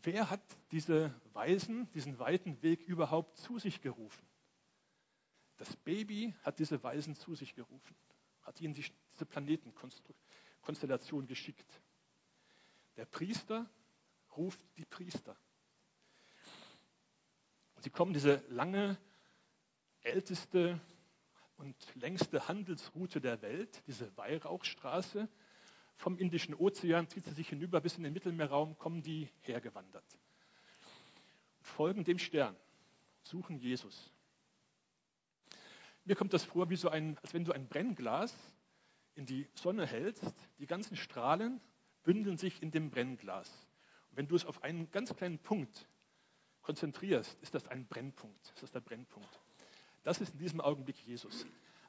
Wer 0.02 0.30
hat 0.30 0.42
diese 0.70 1.14
Weisen, 1.32 1.90
diesen 1.92 2.18
weiten 2.18 2.60
Weg 2.62 2.82
überhaupt 2.82 3.36
zu 3.38 3.58
sich 3.58 3.80
gerufen? 3.80 4.24
Das 5.56 5.74
Baby 5.76 6.34
hat 6.42 6.58
diese 6.58 6.82
Weisen 6.82 7.14
zu 7.14 7.34
sich 7.34 7.54
gerufen, 7.54 7.96
hat 8.44 8.60
ihnen 8.60 8.74
diese 8.74 9.26
Planetenkonstellation 9.26 11.26
geschickt. 11.26 11.80
Der 12.96 13.06
Priester 13.06 13.68
ruft 14.36 14.60
die 14.76 14.84
Priester. 14.84 15.36
Und 17.74 17.82
sie 17.82 17.90
kommen 17.90 18.12
diese 18.12 18.44
lange, 18.48 18.98
älteste 20.02 20.80
und 21.56 21.76
längste 21.94 22.48
Handelsroute 22.48 23.20
der 23.20 23.40
Welt, 23.42 23.82
diese 23.86 24.16
Weihrauchstraße, 24.16 25.28
vom 25.96 26.18
Indischen 26.18 26.54
Ozean 26.54 27.08
zieht 27.08 27.24
sie 27.24 27.32
sich 27.32 27.48
hinüber 27.48 27.80
bis 27.80 27.96
in 27.96 28.02
den 28.02 28.12
Mittelmeerraum, 28.12 28.76
kommen 28.78 29.02
die 29.02 29.30
hergewandert. 29.40 30.04
Folgen 31.60 32.04
dem 32.04 32.18
Stern, 32.18 32.56
suchen 33.22 33.58
Jesus. 33.58 34.12
Mir 36.04 36.16
kommt 36.16 36.32
das 36.32 36.44
vor, 36.44 36.68
wie 36.68 36.76
so 36.76 36.88
ein, 36.88 37.18
als 37.22 37.32
wenn 37.32 37.44
du 37.44 37.52
ein 37.52 37.66
Brennglas 37.66 38.34
in 39.14 39.26
die 39.26 39.48
Sonne 39.54 39.86
hältst. 39.86 40.34
Die 40.58 40.66
ganzen 40.66 40.96
Strahlen 40.96 41.60
bündeln 42.02 42.36
sich 42.36 42.62
in 42.62 42.70
dem 42.70 42.90
Brennglas. 42.90 43.48
Und 44.10 44.18
wenn 44.18 44.28
du 44.28 44.36
es 44.36 44.44
auf 44.44 44.62
einen 44.62 44.90
ganz 44.90 45.14
kleinen 45.14 45.38
Punkt 45.38 45.88
konzentrierst, 46.60 47.40
ist 47.42 47.54
das 47.54 47.68
ein 47.68 47.86
Brennpunkt. 47.86 48.52
Ist 48.54 48.62
das 48.62 48.70
der 48.70 48.80
Brennpunkt. 48.80 49.40
Das 50.02 50.20
ist 50.20 50.34
in 50.34 50.38
diesem 50.38 50.60
Augenblick 50.60 50.98
Jesus. 51.06 51.46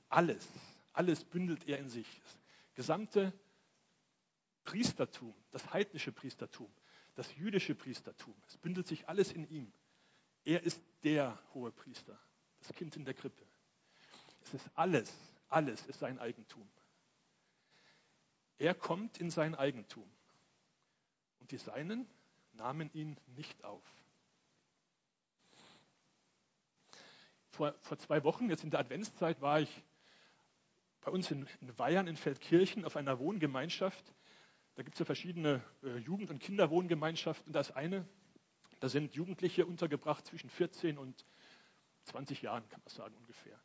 Alles, 0.07 0.47
alles 0.93 1.25
bündelt 1.25 1.67
er 1.67 1.79
in 1.79 1.89
sich. 1.89 2.07
Das 2.21 2.39
gesamte 2.75 3.33
Priestertum, 4.63 5.33
das 5.51 5.73
heidnische 5.73 6.11
Priestertum, 6.11 6.71
das 7.15 7.35
jüdische 7.35 7.75
Priestertum, 7.75 8.35
es 8.47 8.57
bündelt 8.57 8.87
sich 8.87 9.07
alles 9.07 9.31
in 9.31 9.47
ihm. 9.49 9.71
Er 10.45 10.63
ist 10.63 10.81
der 11.03 11.37
hohe 11.53 11.71
Priester, 11.71 12.17
das 12.59 12.73
Kind 12.73 12.95
in 12.95 13.05
der 13.05 13.13
Krippe. 13.13 13.45
Es 14.45 14.53
ist 14.53 14.69
alles, 14.75 15.13
alles 15.49 15.85
ist 15.87 15.99
sein 15.99 16.19
Eigentum. 16.19 16.67
Er 18.57 18.73
kommt 18.73 19.19
in 19.19 19.29
sein 19.29 19.55
Eigentum. 19.55 20.09
Und 21.39 21.51
die 21.51 21.57
Seinen 21.57 22.07
nahmen 22.53 22.89
ihn 22.93 23.17
nicht 23.35 23.63
auf. 23.63 23.83
Vor, 27.51 27.75
vor 27.81 27.97
zwei 27.99 28.23
Wochen, 28.23 28.49
jetzt 28.49 28.63
in 28.63 28.71
der 28.71 28.79
Adventszeit, 28.79 29.41
war 29.41 29.59
ich 29.61 29.83
bei 31.01 31.11
uns 31.11 31.29
in, 31.31 31.47
in 31.61 31.77
Weihern 31.77 32.07
in 32.07 32.17
Feldkirchen 32.17 32.85
auf 32.85 32.95
einer 32.95 33.19
Wohngemeinschaft 33.19 34.15
da 34.75 34.83
gibt 34.83 34.95
es 34.95 34.99
ja 34.99 35.05
verschiedene 35.05 35.63
äh, 35.83 35.97
Jugend- 35.99 36.29
und 36.29 36.39
Kinderwohngemeinschaften. 36.39 37.53
Das 37.53 37.71
eine, 37.71 38.05
da 38.81 38.89
sind 38.89 39.15
Jugendliche 39.15 39.65
untergebracht 39.65 40.25
zwischen 40.25 40.49
14 40.49 40.97
und 40.97 41.25
20 42.03 42.41
Jahren, 42.41 42.67
kann 42.67 42.81
man 42.83 42.93
sagen 42.93 43.15
ungefähr. 43.15 43.57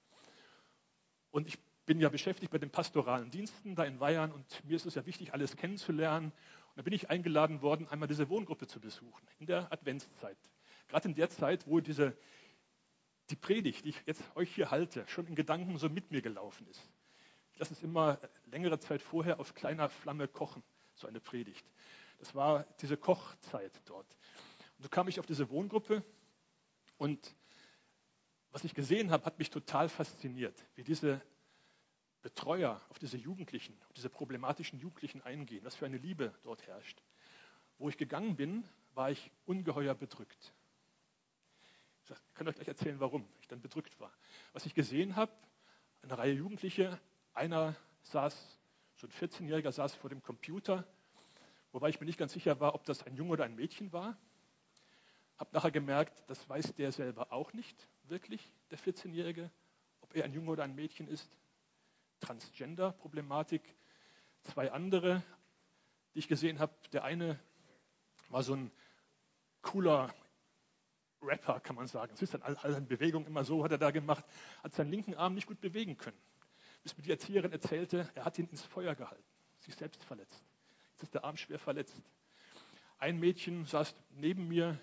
Und 1.30 1.46
ich 1.46 1.58
bin 1.86 2.00
ja 2.00 2.08
beschäftigt 2.08 2.52
bei 2.52 2.58
den 2.58 2.70
pastoralen 2.70 3.30
Diensten 3.30 3.74
da 3.74 3.84
in 3.84 4.00
Weihern 4.00 4.32
und 4.32 4.64
mir 4.64 4.76
ist 4.76 4.86
es 4.86 4.94
ja 4.94 5.06
wichtig, 5.06 5.32
alles 5.32 5.56
kennenzulernen. 5.56 6.26
Und 6.26 6.76
da 6.76 6.82
bin 6.82 6.92
ich 6.92 7.10
eingeladen 7.10 7.62
worden, 7.62 7.88
einmal 7.88 8.08
diese 8.08 8.28
Wohngruppe 8.28 8.66
zu 8.66 8.80
besuchen, 8.80 9.26
in 9.38 9.46
der 9.46 9.72
Adventszeit. 9.72 10.36
Gerade 10.88 11.08
in 11.08 11.14
der 11.14 11.30
Zeit, 11.30 11.66
wo 11.66 11.80
diese, 11.80 12.16
die 13.30 13.36
Predigt, 13.36 13.84
die 13.84 13.90
ich 13.90 14.02
jetzt 14.06 14.22
euch 14.36 14.54
hier 14.54 14.70
halte, 14.70 15.04
schon 15.08 15.26
in 15.26 15.34
Gedanken 15.34 15.78
so 15.78 15.88
mit 15.88 16.10
mir 16.10 16.22
gelaufen 16.22 16.66
ist. 16.68 16.88
Ich 17.52 17.58
lasse 17.58 17.74
es 17.74 17.82
immer 17.82 18.18
längere 18.46 18.78
Zeit 18.78 19.02
vorher 19.02 19.40
auf 19.40 19.54
kleiner 19.54 19.88
Flamme 19.88 20.28
kochen 20.28 20.62
so 20.94 21.06
eine 21.06 21.20
Predigt. 21.20 21.66
Das 22.18 22.34
war 22.34 22.64
diese 22.80 22.96
Kochzeit 22.96 23.80
dort. 23.86 24.06
Und 24.76 24.84
so 24.84 24.88
kam 24.88 25.08
ich 25.08 25.18
auf 25.18 25.26
diese 25.26 25.50
Wohngruppe 25.50 26.04
und 26.98 27.34
was 28.52 28.64
ich 28.64 28.74
gesehen 28.74 29.10
habe, 29.10 29.24
hat 29.24 29.38
mich 29.38 29.50
total 29.50 29.88
fasziniert, 29.88 30.54
wie 30.74 30.82
diese 30.82 31.20
Betreuer 32.22 32.80
auf 32.90 32.98
diese 32.98 33.16
Jugendlichen, 33.16 33.76
auf 33.88 33.92
diese 33.94 34.10
problematischen 34.10 34.78
Jugendlichen 34.78 35.22
eingehen, 35.22 35.64
was 35.64 35.76
für 35.76 35.86
eine 35.86 35.96
Liebe 35.96 36.34
dort 36.42 36.66
herrscht. 36.66 37.02
Wo 37.78 37.88
ich 37.88 37.96
gegangen 37.96 38.36
bin, 38.36 38.64
war 38.94 39.10
ich 39.10 39.30
ungeheuer 39.46 39.94
bedrückt. 39.94 40.52
Ich 42.08 42.34
kann 42.34 42.48
euch 42.48 42.56
gleich 42.56 42.68
erzählen, 42.68 42.98
warum 42.98 43.26
ich 43.40 43.46
dann 43.46 43.60
bedrückt 43.60 43.98
war. 44.00 44.12
Was 44.52 44.66
ich 44.66 44.74
gesehen 44.74 45.16
habe, 45.16 45.32
eine 46.02 46.18
Reihe 46.18 46.32
Jugendliche, 46.32 46.98
einer 47.34 47.76
saß 48.02 48.58
so 48.96 49.06
ein 49.06 49.12
14-Jähriger 49.12 49.72
saß 49.72 49.94
vor 49.94 50.10
dem 50.10 50.22
Computer, 50.22 50.84
wobei 51.72 51.88
ich 51.88 52.00
mir 52.00 52.06
nicht 52.06 52.18
ganz 52.18 52.32
sicher 52.32 52.60
war, 52.60 52.74
ob 52.74 52.84
das 52.84 53.02
ein 53.04 53.14
Junge 53.14 53.32
oder 53.32 53.44
ein 53.44 53.54
Mädchen 53.54 53.92
war. 53.92 54.18
Habe 55.38 55.50
nachher 55.54 55.70
gemerkt, 55.70 56.22
das 56.26 56.46
weiß 56.46 56.74
der 56.74 56.92
selber 56.92 57.32
auch 57.32 57.54
nicht 57.54 57.88
wirklich, 58.10 58.52
der 58.70 58.78
14-Jährige, 58.78 59.50
ob 60.00 60.14
er 60.14 60.24
ein 60.24 60.32
Junge 60.32 60.50
oder 60.50 60.64
ein 60.64 60.74
Mädchen 60.74 61.08
ist. 61.08 61.30
Transgender-Problematik. 62.20 63.62
Zwei 64.42 64.72
andere, 64.72 65.22
die 66.14 66.18
ich 66.18 66.28
gesehen 66.28 66.58
habe. 66.58 66.74
Der 66.92 67.04
eine 67.04 67.38
war 68.28 68.42
so 68.42 68.54
ein 68.54 68.70
cooler 69.62 70.14
Rapper, 71.22 71.60
kann 71.60 71.76
man 71.76 71.86
sagen. 71.86 72.12
Es 72.14 72.22
ist 72.22 72.34
dann 72.34 72.42
all 72.42 72.56
seine 72.56 72.86
Bewegungen 72.86 73.26
immer 73.26 73.44
so, 73.44 73.64
hat 73.64 73.72
er 73.72 73.78
da 73.78 73.90
gemacht, 73.90 74.24
hat 74.62 74.74
seinen 74.74 74.90
linken 74.90 75.14
Arm 75.14 75.34
nicht 75.34 75.46
gut 75.46 75.60
bewegen 75.60 75.96
können 75.96 76.18
bis 76.82 76.96
mir 76.96 77.02
die 77.02 77.10
Erzieherin 77.10 77.52
erzählte, 77.52 78.08
er 78.14 78.24
hat 78.24 78.38
ihn 78.38 78.46
ins 78.46 78.62
Feuer 78.62 78.94
gehalten, 78.94 79.24
sich 79.60 79.74
selbst 79.74 80.02
verletzt. 80.04 80.42
Jetzt 80.92 81.02
ist 81.02 81.14
der 81.14 81.24
Arm 81.24 81.36
schwer 81.36 81.58
verletzt. 81.58 82.00
Ein 82.98 83.18
Mädchen 83.18 83.64
saß 83.64 83.94
neben 84.10 84.48
mir, 84.48 84.78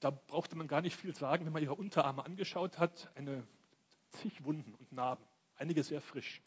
da 0.00 0.10
brauchte 0.10 0.56
man 0.56 0.68
gar 0.68 0.80
nicht 0.80 0.96
viel 0.96 1.14
sagen, 1.14 1.46
wenn 1.46 1.52
man 1.52 1.62
ihre 1.62 1.74
Unterarme 1.74 2.24
angeschaut 2.24 2.78
hat, 2.78 3.10
eine 3.14 3.46
zig 4.10 4.44
Wunden 4.44 4.74
und 4.74 4.92
Narben, 4.92 5.24
einige 5.56 5.82
sehr 5.82 6.00
frisch. 6.00 6.42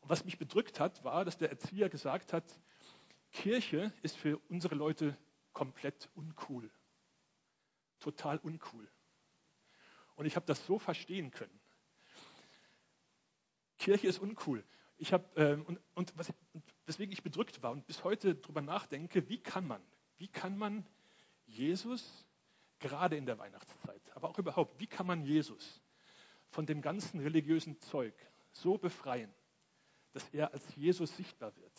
Und 0.00 0.10
was 0.10 0.24
mich 0.24 0.38
bedrückt 0.38 0.80
hat, 0.80 1.04
war, 1.04 1.24
dass 1.24 1.38
der 1.38 1.50
Erzieher 1.50 1.88
gesagt 1.88 2.32
hat, 2.32 2.44
Kirche 3.30 3.92
ist 4.02 4.16
für 4.16 4.38
unsere 4.48 4.74
Leute 4.74 5.16
komplett 5.52 6.10
uncool. 6.14 6.70
Total 8.00 8.38
uncool. 8.38 8.88
Und 10.16 10.26
ich 10.26 10.36
habe 10.36 10.46
das 10.46 10.66
so 10.66 10.78
verstehen 10.78 11.30
können. 11.30 11.58
Kirche 13.78 14.06
ist 14.06 14.18
uncool. 14.18 14.64
Ich 14.98 15.12
hab, 15.12 15.36
äh, 15.36 15.54
und, 15.66 15.80
und, 15.94 16.16
was, 16.16 16.32
und 16.52 16.62
weswegen 16.86 17.12
ich 17.12 17.22
bedrückt 17.22 17.62
war 17.62 17.72
und 17.72 17.86
bis 17.86 18.04
heute 18.04 18.34
darüber 18.34 18.60
nachdenke, 18.60 19.28
wie 19.28 19.38
kann 19.38 19.66
man, 19.66 19.82
wie 20.18 20.28
kann 20.28 20.56
man 20.56 20.86
Jesus 21.46 22.26
gerade 22.82 23.16
in 23.16 23.24
der 23.24 23.38
Weihnachtszeit, 23.38 24.02
aber 24.14 24.28
auch 24.28 24.38
überhaupt, 24.38 24.78
wie 24.78 24.86
kann 24.86 25.06
man 25.06 25.24
Jesus 25.24 25.80
von 26.50 26.66
dem 26.66 26.82
ganzen 26.82 27.20
religiösen 27.20 27.80
Zeug 27.80 28.14
so 28.50 28.76
befreien, 28.76 29.32
dass 30.12 30.28
er 30.30 30.52
als 30.52 30.76
Jesus 30.76 31.16
sichtbar 31.16 31.56
wird? 31.56 31.72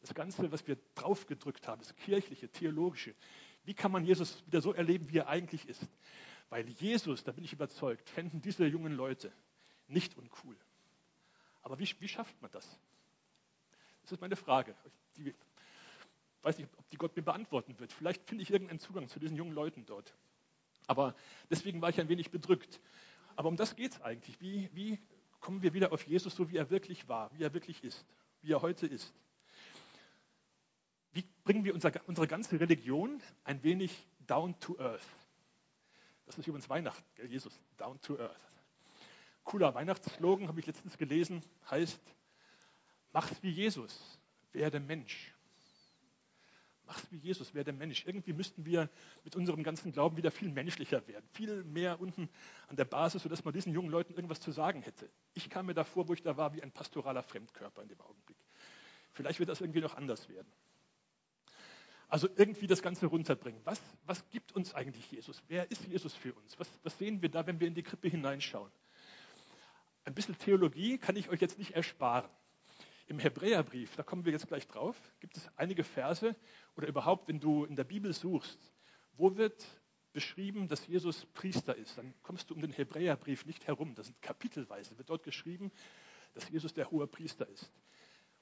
Das 0.00 0.14
Ganze, 0.14 0.50
was 0.50 0.66
wir 0.66 0.76
draufgedrückt 0.94 1.68
haben, 1.68 1.80
das 1.80 1.94
kirchliche, 1.94 2.48
theologische, 2.48 3.14
wie 3.64 3.74
kann 3.74 3.92
man 3.92 4.04
Jesus 4.04 4.44
wieder 4.46 4.60
so 4.60 4.72
erleben, 4.72 5.08
wie 5.10 5.18
er 5.18 5.28
eigentlich 5.28 5.68
ist? 5.68 5.86
Weil 6.48 6.68
Jesus, 6.68 7.24
da 7.24 7.32
bin 7.32 7.44
ich 7.44 7.52
überzeugt, 7.52 8.08
fänden 8.08 8.40
diese 8.40 8.66
jungen 8.66 8.92
Leute 8.92 9.32
nicht 9.88 10.16
uncool. 10.16 10.56
Aber 11.62 11.78
wie, 11.78 11.88
wie 11.98 12.08
schafft 12.08 12.40
man 12.40 12.50
das? 12.52 12.78
Das 14.02 14.12
ist 14.12 14.20
meine 14.20 14.36
Frage. 14.36 14.76
Ich 15.16 15.34
weiß 16.46 16.58
nicht, 16.58 16.70
ob 16.78 16.88
die 16.90 16.96
Gott 16.96 17.16
mir 17.16 17.22
beantworten 17.22 17.78
wird. 17.80 17.92
Vielleicht 17.92 18.24
finde 18.24 18.42
ich 18.42 18.50
irgendeinen 18.50 18.78
Zugang 18.78 19.08
zu 19.08 19.18
diesen 19.18 19.36
jungen 19.36 19.52
Leuten 19.52 19.84
dort. 19.84 20.14
Aber 20.86 21.16
deswegen 21.50 21.82
war 21.82 21.90
ich 21.90 22.00
ein 22.00 22.08
wenig 22.08 22.30
bedrückt. 22.30 22.80
Aber 23.34 23.48
um 23.48 23.56
das 23.56 23.74
geht 23.74 23.92
es 23.92 24.00
eigentlich. 24.00 24.40
Wie, 24.40 24.70
wie 24.72 25.00
kommen 25.40 25.62
wir 25.62 25.74
wieder 25.74 25.92
auf 25.92 26.06
Jesus, 26.06 26.36
so 26.36 26.48
wie 26.48 26.56
er 26.56 26.70
wirklich 26.70 27.08
war, 27.08 27.36
wie 27.36 27.42
er 27.42 27.52
wirklich 27.52 27.82
ist, 27.82 28.06
wie 28.42 28.52
er 28.52 28.62
heute 28.62 28.86
ist? 28.86 29.12
Wie 31.12 31.24
bringen 31.42 31.64
wir 31.64 31.74
unser, 31.74 31.92
unsere 32.06 32.28
ganze 32.28 32.60
Religion 32.60 33.20
ein 33.42 33.62
wenig 33.64 34.06
down 34.28 34.58
to 34.60 34.78
earth? 34.78 35.06
Das 36.26 36.38
ist 36.38 36.46
übrigens 36.46 36.68
Weihnachten, 36.68 37.04
gell? 37.16 37.26
Jesus, 37.26 37.58
down 37.76 38.00
to 38.02 38.18
earth. 38.18 38.40
Cooler 39.42 39.74
Weihnachtsslogan, 39.74 40.46
habe 40.46 40.60
ich 40.60 40.66
letztens 40.66 40.96
gelesen, 40.96 41.42
heißt, 41.70 42.00
mach's 43.12 43.42
wie 43.42 43.50
Jesus, 43.50 44.18
werde 44.52 44.78
Mensch. 44.78 45.35
Mach's 46.86 47.06
wie 47.10 47.16
Jesus, 47.16 47.52
werde 47.54 47.72
Mensch. 47.72 48.06
Irgendwie 48.06 48.32
müssten 48.32 48.64
wir 48.64 48.88
mit 49.24 49.34
unserem 49.34 49.62
ganzen 49.62 49.92
Glauben 49.92 50.16
wieder 50.16 50.30
viel 50.30 50.50
menschlicher 50.50 51.06
werden, 51.08 51.26
viel 51.32 51.64
mehr 51.64 52.00
unten 52.00 52.28
an 52.68 52.76
der 52.76 52.84
Basis, 52.84 53.22
sodass 53.22 53.44
man 53.44 53.52
diesen 53.52 53.72
jungen 53.72 53.90
Leuten 53.90 54.14
irgendwas 54.14 54.40
zu 54.40 54.52
sagen 54.52 54.82
hätte. 54.82 55.10
Ich 55.34 55.50
kam 55.50 55.66
mir 55.66 55.74
davor, 55.74 56.08
wo 56.08 56.14
ich 56.14 56.22
da 56.22 56.36
war, 56.36 56.54
wie 56.54 56.62
ein 56.62 56.70
pastoraler 56.70 57.22
Fremdkörper 57.22 57.82
in 57.82 57.88
dem 57.88 58.00
Augenblick. 58.00 58.38
Vielleicht 59.12 59.38
wird 59.38 59.48
das 59.48 59.60
irgendwie 59.60 59.80
noch 59.80 59.96
anders 59.96 60.28
werden. 60.28 60.50
Also 62.08 62.28
irgendwie 62.36 62.68
das 62.68 62.82
Ganze 62.82 63.06
runterbringen. 63.06 63.60
Was, 63.64 63.80
was 64.04 64.28
gibt 64.30 64.52
uns 64.52 64.74
eigentlich 64.74 65.10
Jesus? 65.10 65.42
Wer 65.48 65.70
ist 65.70 65.84
Jesus 65.86 66.14
für 66.14 66.32
uns? 66.34 66.58
Was, 66.58 66.68
was 66.84 66.96
sehen 66.98 67.20
wir 67.20 67.28
da, 67.28 67.46
wenn 67.46 67.58
wir 67.58 67.66
in 67.66 67.74
die 67.74 67.82
Krippe 67.82 68.08
hineinschauen? 68.08 68.70
Ein 70.04 70.14
bisschen 70.14 70.38
Theologie 70.38 70.98
kann 70.98 71.16
ich 71.16 71.30
euch 71.30 71.40
jetzt 71.40 71.58
nicht 71.58 71.72
ersparen. 71.72 72.30
Im 73.08 73.18
Hebräerbrief, 73.20 73.94
da 73.94 74.02
kommen 74.02 74.24
wir 74.24 74.32
jetzt 74.32 74.48
gleich 74.48 74.66
drauf, 74.66 74.96
gibt 75.20 75.36
es 75.36 75.48
einige 75.56 75.84
Verse 75.84 76.34
oder 76.76 76.88
überhaupt, 76.88 77.28
wenn 77.28 77.38
du 77.38 77.64
in 77.64 77.76
der 77.76 77.84
Bibel 77.84 78.12
suchst, 78.12 78.58
wo 79.16 79.36
wird 79.36 79.64
beschrieben, 80.12 80.66
dass 80.66 80.86
Jesus 80.86 81.26
Priester 81.26 81.76
ist, 81.76 81.98
dann 81.98 82.14
kommst 82.22 82.50
du 82.50 82.54
um 82.54 82.60
den 82.60 82.72
Hebräerbrief 82.72 83.44
nicht 83.44 83.66
herum. 83.66 83.94
Das 83.94 84.06
sind 84.06 84.20
kapitelweise, 84.22 84.96
wird 84.98 85.10
dort 85.10 85.22
geschrieben, 85.22 85.70
dass 86.34 86.48
Jesus 86.48 86.74
der 86.74 86.90
hohe 86.90 87.06
Priester 87.06 87.46
ist. 87.48 87.70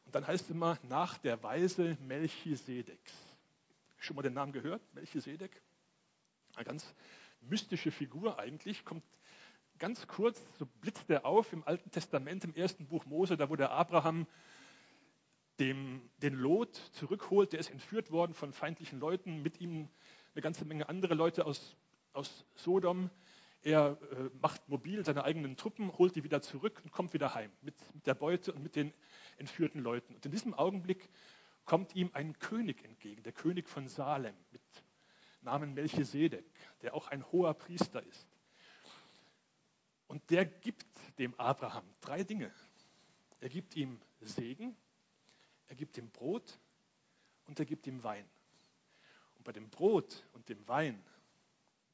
Und 0.04 0.14
dann 0.14 0.26
heißt 0.26 0.44
es 0.44 0.50
immer 0.50 0.78
nach 0.84 1.18
der 1.18 1.42
Weise 1.42 1.98
Melchisedeks. 2.00 3.12
Schon 3.98 4.16
mal 4.16 4.22
den 4.22 4.34
Namen 4.34 4.52
gehört? 4.52 4.82
Melchisedek? 4.94 5.60
Eine 6.54 6.64
ganz 6.64 6.94
mystische 7.40 7.90
Figur 7.90 8.38
eigentlich, 8.38 8.84
kommt 8.84 9.04
ganz 9.78 10.06
kurz, 10.06 10.40
so 10.58 10.66
blitzt 10.80 11.10
er 11.10 11.26
auf 11.26 11.52
im 11.52 11.64
Alten 11.64 11.90
Testament, 11.90 12.44
im 12.44 12.54
ersten 12.54 12.86
Buch 12.86 13.04
Mose, 13.06 13.36
da 13.36 13.50
wo 13.50 13.56
der 13.56 13.72
Abraham 13.72 14.26
dem, 15.58 16.02
den 16.22 16.34
Lot 16.34 16.74
zurückholt, 16.92 17.52
der 17.52 17.60
ist 17.60 17.70
entführt 17.70 18.10
worden 18.10 18.34
von 18.34 18.52
feindlichen 18.52 18.98
Leuten, 18.98 19.42
mit 19.42 19.60
ihm 19.60 19.88
eine 20.34 20.42
ganze 20.42 20.64
Menge 20.64 20.88
andere 20.88 21.14
Leute 21.14 21.46
aus, 21.46 21.76
aus 22.12 22.44
Sodom. 22.54 23.10
Er 23.62 23.98
äh, 24.10 24.30
macht 24.40 24.68
mobil 24.68 25.04
seine 25.04 25.24
eigenen 25.24 25.56
Truppen, 25.56 25.96
holt 25.96 26.16
die 26.16 26.24
wieder 26.24 26.42
zurück 26.42 26.80
und 26.84 26.92
kommt 26.92 27.14
wieder 27.14 27.34
heim 27.34 27.50
mit, 27.62 27.74
mit 27.94 28.06
der 28.06 28.14
Beute 28.14 28.52
und 28.52 28.62
mit 28.62 28.76
den 28.76 28.92
entführten 29.38 29.80
Leuten. 29.80 30.14
Und 30.14 30.26
in 30.26 30.32
diesem 30.32 30.54
Augenblick 30.54 31.08
kommt 31.64 31.94
ihm 31.94 32.10
ein 32.12 32.38
König 32.38 32.84
entgegen, 32.84 33.22
der 33.22 33.32
König 33.32 33.68
von 33.68 33.88
Salem 33.88 34.34
mit 34.50 34.62
Namen 35.40 35.74
Melchisedek, 35.74 36.44
der 36.82 36.94
auch 36.94 37.08
ein 37.08 37.30
hoher 37.32 37.54
Priester 37.54 38.02
ist. 38.02 38.28
Und 40.06 40.30
der 40.30 40.44
gibt 40.44 40.86
dem 41.18 41.34
Abraham 41.38 41.84
drei 42.00 42.22
Dinge. 42.22 42.52
Er 43.40 43.48
gibt 43.48 43.76
ihm 43.76 44.00
Segen, 44.20 44.76
er 45.66 45.76
gibt 45.76 45.96
ihm 45.98 46.10
Brot 46.10 46.58
und 47.46 47.58
er 47.58 47.64
gibt 47.64 47.86
ihm 47.86 48.02
Wein. 48.02 48.28
Und 49.36 49.44
bei 49.44 49.52
dem 49.52 49.70
Brot 49.70 50.24
und 50.32 50.48
dem 50.48 50.66
Wein 50.68 51.02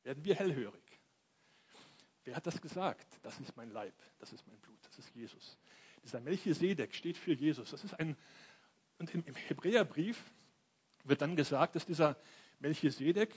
werden 0.03 0.25
wir 0.25 0.35
hellhörig. 0.35 1.01
Wer 2.25 2.37
hat 2.37 2.47
das 2.47 2.61
gesagt? 2.61 3.19
Das 3.23 3.39
ist 3.41 3.57
mein 3.57 3.71
Leib, 3.71 3.95
das 4.19 4.33
ist 4.33 4.47
mein 4.47 4.59
Blut, 4.59 4.79
das 4.83 4.99
ist 4.99 5.15
Jesus. 5.15 5.59
Dieser 6.03 6.21
Melchisedek 6.21 6.95
steht 6.95 7.17
für 7.17 7.33
Jesus. 7.33 7.71
Das 7.71 7.85
ist 7.85 7.95
ein 7.95 8.17
und 9.01 9.15
im, 9.15 9.35
Hebräerbrief 9.35 10.23
wird 11.05 11.23
dann 11.23 11.35
gesagt, 11.35 11.75
dass 11.75 11.87
dieser 11.87 12.19
Melchisedek, 12.59 13.35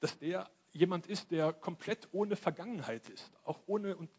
dass 0.00 0.18
der 0.18 0.50
jemand 0.72 1.06
ist, 1.06 1.30
der 1.30 1.52
komplett 1.52 2.08
ohne 2.12 2.34
Vergangenheit 2.34 3.08
ist. 3.10 3.30
Auch 3.44 3.60
ohne, 3.66 3.94
und 3.94 4.10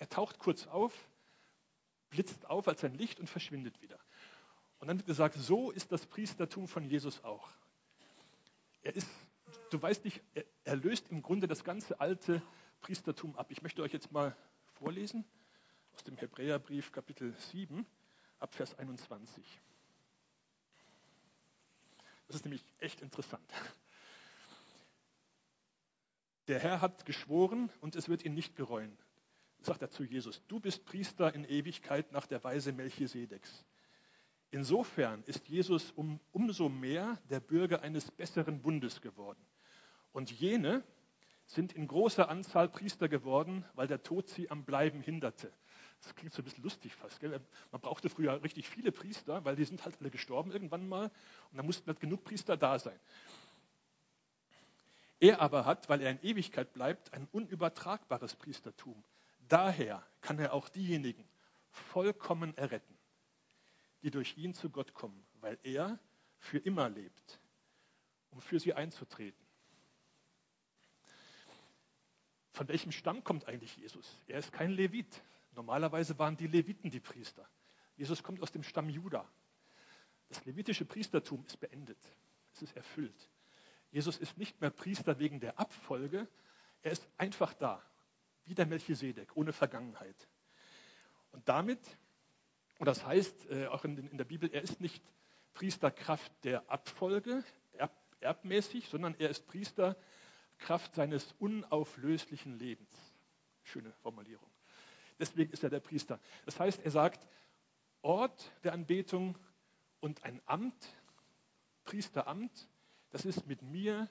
er 0.00 0.08
taucht 0.08 0.40
kurz 0.40 0.66
auf, 0.66 0.92
blitzt 2.10 2.44
auf 2.46 2.66
als 2.66 2.82
ein 2.82 2.94
Licht 2.94 3.20
und 3.20 3.30
verschwindet 3.30 3.80
wieder. 3.80 4.00
Und 4.78 4.88
dann 4.88 4.98
wird 4.98 5.06
gesagt, 5.06 5.36
so 5.36 5.70
ist 5.70 5.90
das 5.92 6.06
Priestertum 6.06 6.68
von 6.68 6.84
Jesus 6.84 7.24
auch. 7.24 7.48
Er 8.82 8.94
ist, 8.94 9.08
du 9.70 9.80
weißt 9.80 10.04
nicht, 10.04 10.22
er, 10.34 10.44
er 10.64 10.76
löst 10.76 11.08
im 11.08 11.22
Grunde 11.22 11.46
das 11.46 11.64
ganze 11.64 12.00
alte 12.00 12.42
Priestertum 12.80 13.36
ab. 13.36 13.50
Ich 13.50 13.62
möchte 13.62 13.82
euch 13.82 13.92
jetzt 13.92 14.12
mal 14.12 14.36
vorlesen 14.74 15.24
aus 15.94 16.04
dem 16.04 16.16
Hebräerbrief 16.16 16.92
Kapitel 16.92 17.34
7 17.50 17.86
ab 18.38 18.54
Vers 18.54 18.78
21. 18.78 19.44
Das 22.26 22.36
ist 22.36 22.44
nämlich 22.44 22.64
echt 22.78 23.00
interessant. 23.00 23.50
Der 26.48 26.60
Herr 26.60 26.80
hat 26.80 27.06
geschworen 27.06 27.70
und 27.80 27.96
es 27.96 28.08
wird 28.08 28.24
ihn 28.24 28.34
nicht 28.34 28.56
gereuen. 28.56 28.96
Sagt 29.62 29.82
er 29.82 29.90
zu 29.90 30.04
Jesus, 30.04 30.42
du 30.46 30.60
bist 30.60 30.84
Priester 30.84 31.34
in 31.34 31.44
Ewigkeit 31.44 32.12
nach 32.12 32.26
der 32.26 32.44
Weise 32.44 32.72
Melchisedeks. 32.72 33.64
Insofern 34.50 35.22
ist 35.24 35.48
Jesus 35.48 35.90
um, 35.92 36.20
umso 36.32 36.68
mehr 36.68 37.18
der 37.30 37.40
Bürger 37.40 37.82
eines 37.82 38.10
besseren 38.10 38.62
Bundes 38.62 39.00
geworden. 39.00 39.44
Und 40.12 40.30
jene 40.30 40.82
sind 41.46 41.72
in 41.72 41.86
großer 41.86 42.28
Anzahl 42.28 42.68
Priester 42.68 43.08
geworden, 43.08 43.64
weil 43.74 43.86
der 43.86 44.02
Tod 44.02 44.28
sie 44.28 44.50
am 44.50 44.64
Bleiben 44.64 45.00
hinderte. 45.00 45.52
Das 46.02 46.14
klingt 46.14 46.32
so 46.32 46.42
ein 46.42 46.44
bisschen 46.44 46.62
lustig 46.62 46.94
fast. 46.94 47.20
Gell? 47.20 47.40
Man 47.72 47.80
brauchte 47.80 48.08
früher 48.08 48.42
richtig 48.42 48.68
viele 48.68 48.92
Priester, 48.92 49.44
weil 49.44 49.56
die 49.56 49.64
sind 49.64 49.84
halt 49.84 49.96
alle 50.00 50.10
gestorben 50.10 50.52
irgendwann 50.52 50.88
mal 50.88 51.10
und 51.50 51.56
da 51.56 51.62
mussten 51.62 51.86
halt 51.86 52.00
genug 52.00 52.24
Priester 52.24 52.56
da 52.56 52.78
sein. 52.78 52.98
Er 55.18 55.40
aber 55.40 55.64
hat, 55.64 55.88
weil 55.88 56.02
er 56.02 56.10
in 56.10 56.22
Ewigkeit 56.22 56.72
bleibt, 56.72 57.12
ein 57.14 57.26
unübertragbares 57.32 58.36
Priestertum. 58.36 59.02
Daher 59.48 60.04
kann 60.20 60.38
er 60.38 60.52
auch 60.52 60.68
diejenigen 60.68 61.24
vollkommen 61.70 62.56
erretten, 62.56 62.95
die 64.02 64.10
durch 64.10 64.36
ihn 64.36 64.54
zu 64.54 64.70
Gott 64.70 64.94
kommen, 64.94 65.26
weil 65.40 65.58
er 65.62 65.98
für 66.38 66.58
immer 66.58 66.88
lebt, 66.88 67.40
um 68.30 68.40
für 68.40 68.60
sie 68.60 68.74
einzutreten. 68.74 69.46
Von 72.52 72.68
welchem 72.68 72.92
Stamm 72.92 73.22
kommt 73.22 73.46
eigentlich 73.46 73.76
Jesus? 73.76 74.18
Er 74.26 74.38
ist 74.38 74.52
kein 74.52 74.70
Levit. 74.70 75.22
Normalerweise 75.52 76.18
waren 76.18 76.36
die 76.36 76.46
Leviten 76.46 76.90
die 76.90 77.00
Priester. 77.00 77.46
Jesus 77.96 78.22
kommt 78.22 78.42
aus 78.42 78.52
dem 78.52 78.62
Stamm 78.62 78.88
Juda. 78.88 79.30
Das 80.28 80.44
levitische 80.44 80.84
Priestertum 80.84 81.44
ist 81.44 81.60
beendet. 81.60 81.98
Es 82.54 82.62
ist 82.62 82.76
erfüllt. 82.76 83.30
Jesus 83.90 84.18
ist 84.18 84.36
nicht 84.38 84.60
mehr 84.60 84.70
Priester 84.70 85.18
wegen 85.18 85.40
der 85.40 85.58
Abfolge. 85.58 86.28
Er 86.82 86.92
ist 86.92 87.06
einfach 87.16 87.52
da, 87.54 87.82
wie 88.44 88.54
der 88.54 88.66
Melchisedek, 88.66 89.36
ohne 89.36 89.52
Vergangenheit. 89.52 90.28
Und 91.32 91.48
damit, 91.48 91.80
und 92.78 92.86
das 92.86 93.04
heißt 93.04 93.50
äh, 93.50 93.66
auch 93.66 93.84
in, 93.84 93.96
in, 93.96 94.18
der 94.18 94.24
Bibel, 94.24 94.50
er 94.52 94.62
ist 94.62 94.80
nicht 94.80 95.02
Priesterkraft 95.54 96.32
der 96.44 96.70
Abfolge, 96.70 97.42
erb, 97.72 97.92
erbmäßig, 98.20 98.88
sondern 98.88 99.14
er 99.18 99.30
ist 99.30 99.46
Priesterkraft 99.46 100.94
seines 100.94 101.32
unauflöslichen 101.38 102.58
Lebens. 102.58 102.94
Schöne 103.62 103.92
Formulierung. 104.02 104.50
Deswegen 105.18 105.52
ist 105.52 105.64
er 105.64 105.70
der 105.70 105.80
Priester. 105.80 106.20
Das 106.44 106.60
heißt, 106.60 106.84
er 106.84 106.90
sagt, 106.90 107.26
Ort 108.02 108.52
der 108.62 108.72
Anbetung 108.72 109.38
und 110.00 110.22
ein 110.24 110.40
Amt, 110.44 110.86
Priesteramt, 111.84 112.68
das 113.10 113.24
ist 113.24 113.46
mit 113.46 113.62
mir 113.62 114.08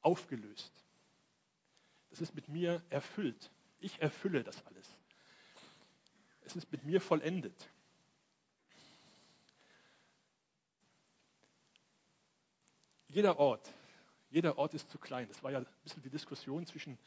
aufgelöst. 0.00 0.72
Das 2.10 2.20
ist 2.20 2.34
mit 2.34 2.48
mir 2.48 2.82
erfüllt. 2.90 3.50
Ich 3.80 4.00
erfülle 4.00 4.42
das 4.42 4.64
alles. 4.66 4.88
Es 6.42 6.56
ist 6.56 6.70
mit 6.72 6.84
mir 6.84 7.00
vollendet. 7.00 7.68
Jeder 13.14 13.38
Ort, 13.38 13.72
Jeder 14.28 14.58
Ort 14.58 14.74
ist 14.74 14.90
zu 14.90 14.98
klein. 14.98 15.28
Das 15.28 15.40
war 15.44 15.52
ja 15.52 15.58
ein 15.58 15.66
bisschen 15.84 16.02
die 16.02 16.10
Diskussion 16.10 16.66
zwischen 16.66 16.98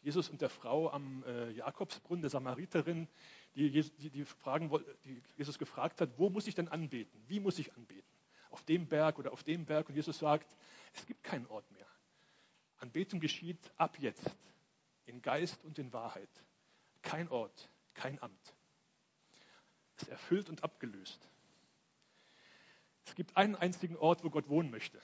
Jesus 0.00 0.30
und 0.30 0.40
der 0.40 0.48
Frau 0.48 0.92
am 0.92 1.24
äh, 1.24 1.50
Jakobsbrunnen, 1.50 2.22
der 2.22 2.30
Samariterin, 2.30 3.08
die, 3.56 3.72
die, 3.72 4.10
die, 4.10 4.24
fragen, 4.24 4.70
die 5.04 5.20
Jesus 5.36 5.58
gefragt 5.58 6.00
hat, 6.00 6.16
wo 6.18 6.30
muss 6.30 6.46
ich 6.46 6.54
denn 6.54 6.68
anbeten? 6.68 7.20
Wie 7.26 7.40
muss 7.40 7.58
ich 7.58 7.74
anbeten? 7.74 8.08
Auf 8.50 8.62
dem 8.62 8.86
Berg 8.86 9.18
oder 9.18 9.32
auf 9.32 9.42
dem 9.42 9.66
Berg? 9.66 9.88
Und 9.88 9.96
Jesus 9.96 10.20
sagt, 10.20 10.54
es 10.94 11.04
gibt 11.04 11.24
keinen 11.24 11.48
Ort 11.48 11.68
mehr. 11.72 11.88
Anbetung 12.76 13.18
geschieht 13.18 13.58
ab 13.76 13.98
jetzt, 13.98 14.36
in 15.06 15.20
Geist 15.20 15.64
und 15.64 15.80
in 15.80 15.92
Wahrheit. 15.92 16.30
Kein 17.02 17.28
Ort, 17.28 17.68
kein 17.92 18.22
Amt. 18.22 18.54
Es 19.96 20.04
ist 20.04 20.10
erfüllt 20.10 20.48
und 20.48 20.62
abgelöst. 20.62 21.28
Es 23.04 23.16
gibt 23.16 23.36
einen 23.36 23.56
einzigen 23.56 23.96
Ort, 23.96 24.22
wo 24.22 24.30
Gott 24.30 24.48
wohnen 24.48 24.70
möchte. 24.70 25.02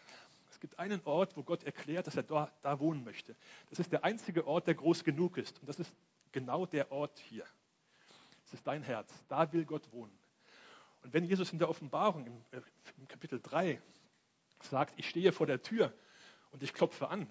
Es 0.62 0.68
gibt 0.70 0.78
einen 0.78 1.00
Ort, 1.06 1.36
wo 1.36 1.42
Gott 1.42 1.64
erklärt, 1.64 2.06
dass 2.06 2.14
er 2.14 2.22
da, 2.22 2.48
da 2.62 2.78
wohnen 2.78 3.02
möchte. 3.02 3.34
Das 3.68 3.80
ist 3.80 3.90
der 3.90 4.04
einzige 4.04 4.46
Ort, 4.46 4.68
der 4.68 4.76
groß 4.76 5.02
genug 5.02 5.36
ist. 5.36 5.58
Und 5.58 5.68
das 5.68 5.80
ist 5.80 5.92
genau 6.30 6.66
der 6.66 6.92
Ort 6.92 7.18
hier. 7.18 7.44
Es 8.46 8.52
ist 8.52 8.64
dein 8.64 8.84
Herz. 8.84 9.12
Da 9.26 9.52
will 9.52 9.64
Gott 9.64 9.90
wohnen. 9.90 10.16
Und 11.02 11.12
wenn 11.14 11.24
Jesus 11.24 11.52
in 11.52 11.58
der 11.58 11.68
Offenbarung 11.68 12.26
im, 12.26 12.44
äh, 12.52 12.62
im 12.96 13.08
Kapitel 13.08 13.40
3 13.40 13.82
sagt, 14.60 14.94
ich 14.96 15.08
stehe 15.08 15.32
vor 15.32 15.48
der 15.48 15.62
Tür 15.62 15.92
und 16.52 16.62
ich 16.62 16.72
klopfe 16.72 17.08
an, 17.08 17.28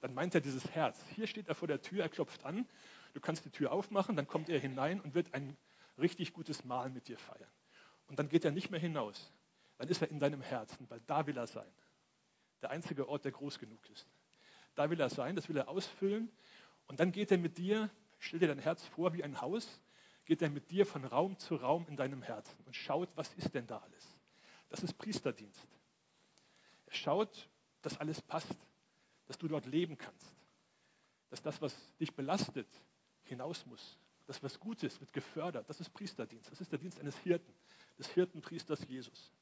dann 0.00 0.14
meint 0.14 0.36
er 0.36 0.40
dieses 0.40 0.70
Herz. 0.70 1.04
Hier 1.16 1.26
steht 1.26 1.48
er 1.48 1.56
vor 1.56 1.66
der 1.66 1.82
Tür, 1.82 2.04
er 2.04 2.08
klopft 2.08 2.44
an, 2.44 2.68
du 3.14 3.20
kannst 3.20 3.44
die 3.44 3.50
Tür 3.50 3.72
aufmachen, 3.72 4.14
dann 4.14 4.28
kommt 4.28 4.48
er 4.48 4.60
hinein 4.60 5.00
und 5.00 5.16
wird 5.16 5.34
ein 5.34 5.56
richtig 5.98 6.32
gutes 6.34 6.64
Mahl 6.64 6.88
mit 6.88 7.08
dir 7.08 7.18
feiern. 7.18 7.50
Und 8.06 8.20
dann 8.20 8.28
geht 8.28 8.44
er 8.44 8.52
nicht 8.52 8.70
mehr 8.70 8.78
hinaus, 8.78 9.32
dann 9.76 9.88
ist 9.88 10.02
er 10.02 10.08
in 10.08 10.20
deinem 10.20 10.40
Herzen, 10.40 10.88
weil 10.88 11.00
da 11.08 11.26
will 11.26 11.36
er 11.36 11.48
sein. 11.48 11.66
Der 12.62 12.70
einzige 12.70 13.08
Ort, 13.08 13.24
der 13.24 13.32
groß 13.32 13.58
genug 13.58 13.88
ist. 13.90 14.06
Da 14.74 14.90
will 14.90 15.00
er 15.00 15.10
sein, 15.10 15.36
das 15.36 15.48
will 15.48 15.56
er 15.56 15.68
ausfüllen. 15.68 16.30
Und 16.86 17.00
dann 17.00 17.12
geht 17.12 17.30
er 17.30 17.38
mit 17.38 17.58
dir, 17.58 17.90
stell 18.18 18.40
dir 18.40 18.48
dein 18.48 18.58
Herz 18.58 18.84
vor 18.84 19.12
wie 19.12 19.24
ein 19.24 19.40
Haus, 19.40 19.80
geht 20.24 20.42
er 20.42 20.50
mit 20.50 20.70
dir 20.70 20.86
von 20.86 21.04
Raum 21.04 21.38
zu 21.38 21.56
Raum 21.56 21.86
in 21.88 21.96
deinem 21.96 22.22
Herzen 22.22 22.56
und 22.64 22.76
schaut, 22.76 23.08
was 23.16 23.32
ist 23.34 23.54
denn 23.54 23.66
da 23.66 23.78
alles. 23.78 24.16
Das 24.68 24.82
ist 24.82 24.94
Priesterdienst. 24.94 25.66
Er 26.86 26.94
schaut, 26.94 27.48
dass 27.82 27.98
alles 27.98 28.20
passt, 28.22 28.56
dass 29.26 29.38
du 29.38 29.48
dort 29.48 29.66
leben 29.66 29.96
kannst, 29.96 30.32
dass 31.30 31.42
das, 31.42 31.60
was 31.60 31.74
dich 31.98 32.14
belastet, 32.14 32.68
hinaus 33.24 33.64
muss, 33.66 33.98
dass 34.26 34.42
was 34.42 34.58
Gutes 34.58 35.00
wird 35.00 35.12
gefördert. 35.12 35.68
Das 35.68 35.80
ist 35.80 35.90
Priesterdienst. 35.90 36.50
Das 36.50 36.60
ist 36.60 36.70
der 36.70 36.78
Dienst 36.78 37.00
eines 37.00 37.16
Hirten, 37.18 37.52
des 37.98 38.08
Hirtenpriesters 38.08 38.86
Jesus. 38.88 39.32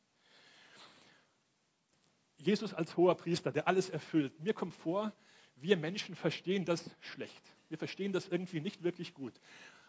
Jesus 2.39 2.73
als 2.73 2.97
hoher 2.97 3.17
Priester, 3.17 3.53
der 3.53 3.69
alles 3.69 3.91
erfüllt. 3.91 4.41
Mir 4.41 4.55
kommt 4.55 4.75
vor, 4.75 5.13
wir 5.57 5.77
Menschen 5.77 6.15
verstehen 6.15 6.65
das 6.65 6.89
schlecht. 7.01 7.43
Wir 7.69 7.79
verstehen 7.79 8.13
das 8.13 8.29
irgendwie 8.29 8.61
nicht 8.61 8.83
wirklich 8.83 9.13
gut. 9.13 9.35